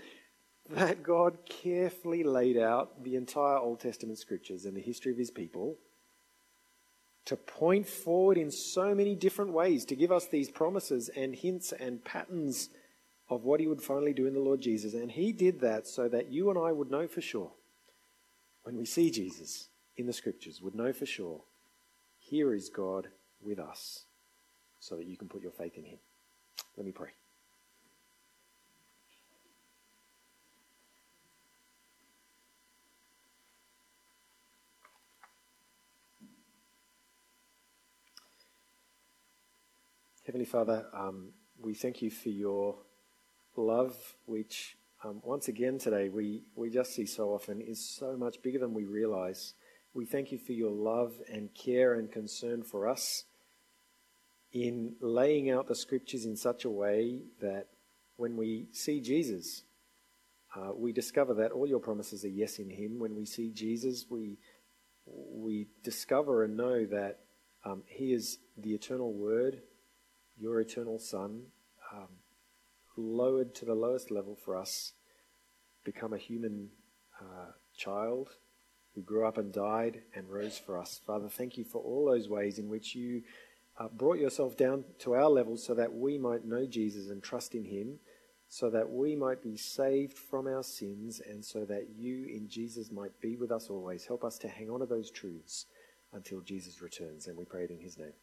that 0.70 1.02
God 1.02 1.38
carefully 1.48 2.22
laid 2.22 2.58
out 2.58 3.02
the 3.02 3.16
entire 3.16 3.56
Old 3.56 3.80
Testament 3.80 4.18
scriptures 4.18 4.64
and 4.64 4.76
the 4.76 4.82
history 4.82 5.12
of 5.12 5.18
his 5.18 5.30
people 5.30 5.76
to 7.24 7.36
point 7.36 7.86
forward 7.86 8.38
in 8.38 8.50
so 8.50 8.94
many 8.94 9.14
different 9.14 9.52
ways, 9.52 9.84
to 9.84 9.94
give 9.94 10.10
us 10.10 10.26
these 10.26 10.50
promises 10.50 11.10
and 11.14 11.34
hints 11.36 11.72
and 11.72 12.02
patterns 12.02 12.70
of 13.28 13.44
what 13.44 13.60
he 13.60 13.66
would 13.66 13.82
finally 13.82 14.14
do 14.14 14.26
in 14.26 14.32
the 14.32 14.40
Lord 14.40 14.62
Jesus. 14.62 14.94
And 14.94 15.10
he 15.10 15.32
did 15.32 15.60
that 15.60 15.86
so 15.86 16.08
that 16.08 16.32
you 16.32 16.48
and 16.48 16.58
I 16.58 16.72
would 16.72 16.90
know 16.90 17.06
for 17.06 17.20
sure, 17.20 17.52
when 18.62 18.76
we 18.76 18.86
see 18.86 19.10
Jesus 19.10 19.68
in 19.98 20.06
the 20.06 20.12
scriptures, 20.12 20.62
would 20.62 20.76
know 20.76 20.92
for 20.92 21.04
sure, 21.04 21.42
here 22.20 22.54
is 22.54 22.70
God 22.70 23.08
with 23.42 23.58
us, 23.58 24.04
so 24.78 24.96
that 24.96 25.06
you 25.06 25.16
can 25.16 25.28
put 25.28 25.42
your 25.42 25.50
faith 25.50 25.76
in 25.76 25.84
him. 25.84 25.98
Let 26.76 26.86
me 26.86 26.92
pray. 26.92 27.10
Heavenly 40.24 40.44
Father, 40.44 40.86
um, 40.92 41.30
we 41.60 41.74
thank 41.74 42.02
you 42.02 42.10
for 42.10 42.28
your 42.28 42.76
love, 43.56 43.96
which 44.26 44.76
um, 45.02 45.20
once 45.24 45.48
again 45.48 45.78
today 45.78 46.08
we, 46.10 46.42
we 46.54 46.68
just 46.70 46.94
see 46.94 47.06
so 47.06 47.30
often 47.30 47.60
is 47.60 47.82
so 47.82 48.16
much 48.16 48.42
bigger 48.42 48.58
than 48.58 48.74
we 48.74 48.84
realize. 48.84 49.54
We 49.94 50.04
thank 50.04 50.30
you 50.32 50.38
for 50.38 50.52
your 50.52 50.70
love 50.70 51.14
and 51.32 51.48
care 51.54 51.94
and 51.94 52.10
concern 52.10 52.62
for 52.62 52.88
us 52.88 53.24
in 54.52 54.94
laying 55.00 55.50
out 55.50 55.66
the 55.66 55.74
scriptures 55.74 56.24
in 56.24 56.36
such 56.36 56.64
a 56.64 56.70
way 56.70 57.22
that 57.40 57.68
when 58.16 58.36
we 58.36 58.66
see 58.72 59.00
Jesus, 59.00 59.62
uh, 60.54 60.72
we 60.74 60.92
discover 60.92 61.34
that 61.34 61.52
all 61.52 61.66
your 61.66 61.80
promises 61.80 62.24
are 62.24 62.28
yes 62.28 62.58
in 62.58 62.70
him. 62.70 62.98
When 62.98 63.14
we 63.14 63.24
see 63.24 63.50
Jesus, 63.50 64.06
we, 64.10 64.38
we 65.06 65.68
discover 65.82 66.44
and 66.44 66.56
know 66.56 66.84
that 66.86 67.20
um, 67.64 67.82
he 67.86 68.12
is 68.12 68.38
the 68.56 68.74
eternal 68.74 69.12
word, 69.12 69.62
your 70.36 70.60
eternal 70.60 70.98
Son, 70.98 71.42
um, 71.92 72.08
lowered 72.96 73.54
to 73.56 73.64
the 73.64 73.74
lowest 73.74 74.10
level 74.10 74.36
for 74.44 74.56
us, 74.56 74.92
become 75.84 76.12
a 76.12 76.18
human 76.18 76.68
uh, 77.20 77.52
child 77.76 78.30
who 78.98 79.04
grew 79.04 79.24
up 79.24 79.38
and 79.38 79.52
died 79.52 80.02
and 80.12 80.28
rose 80.28 80.58
for 80.58 80.76
us. 80.76 81.00
Father, 81.06 81.28
thank 81.28 81.56
you 81.56 81.64
for 81.64 81.80
all 81.80 82.04
those 82.04 82.28
ways 82.28 82.58
in 82.58 82.68
which 82.68 82.96
you 82.96 83.22
uh, 83.78 83.86
brought 83.86 84.18
yourself 84.18 84.56
down 84.56 84.82
to 84.98 85.14
our 85.14 85.30
level 85.30 85.56
so 85.56 85.72
that 85.72 85.94
we 85.94 86.18
might 86.18 86.44
know 86.44 86.66
Jesus 86.66 87.08
and 87.08 87.22
trust 87.22 87.54
in 87.54 87.64
him, 87.64 88.00
so 88.48 88.68
that 88.70 88.90
we 88.90 89.14
might 89.14 89.40
be 89.40 89.56
saved 89.56 90.18
from 90.18 90.48
our 90.48 90.64
sins, 90.64 91.20
and 91.20 91.44
so 91.44 91.64
that 91.64 91.90
you 91.96 92.26
in 92.26 92.48
Jesus 92.48 92.90
might 92.90 93.20
be 93.20 93.36
with 93.36 93.52
us 93.52 93.70
always. 93.70 94.04
Help 94.04 94.24
us 94.24 94.36
to 94.38 94.48
hang 94.48 94.68
on 94.68 94.80
to 94.80 94.86
those 94.86 95.12
truths 95.12 95.66
until 96.12 96.40
Jesus 96.40 96.82
returns. 96.82 97.28
And 97.28 97.36
we 97.36 97.44
pray 97.44 97.64
it 97.64 97.70
in 97.70 97.78
his 97.78 97.98
name. 97.98 98.14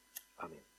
Amen. 0.44 0.75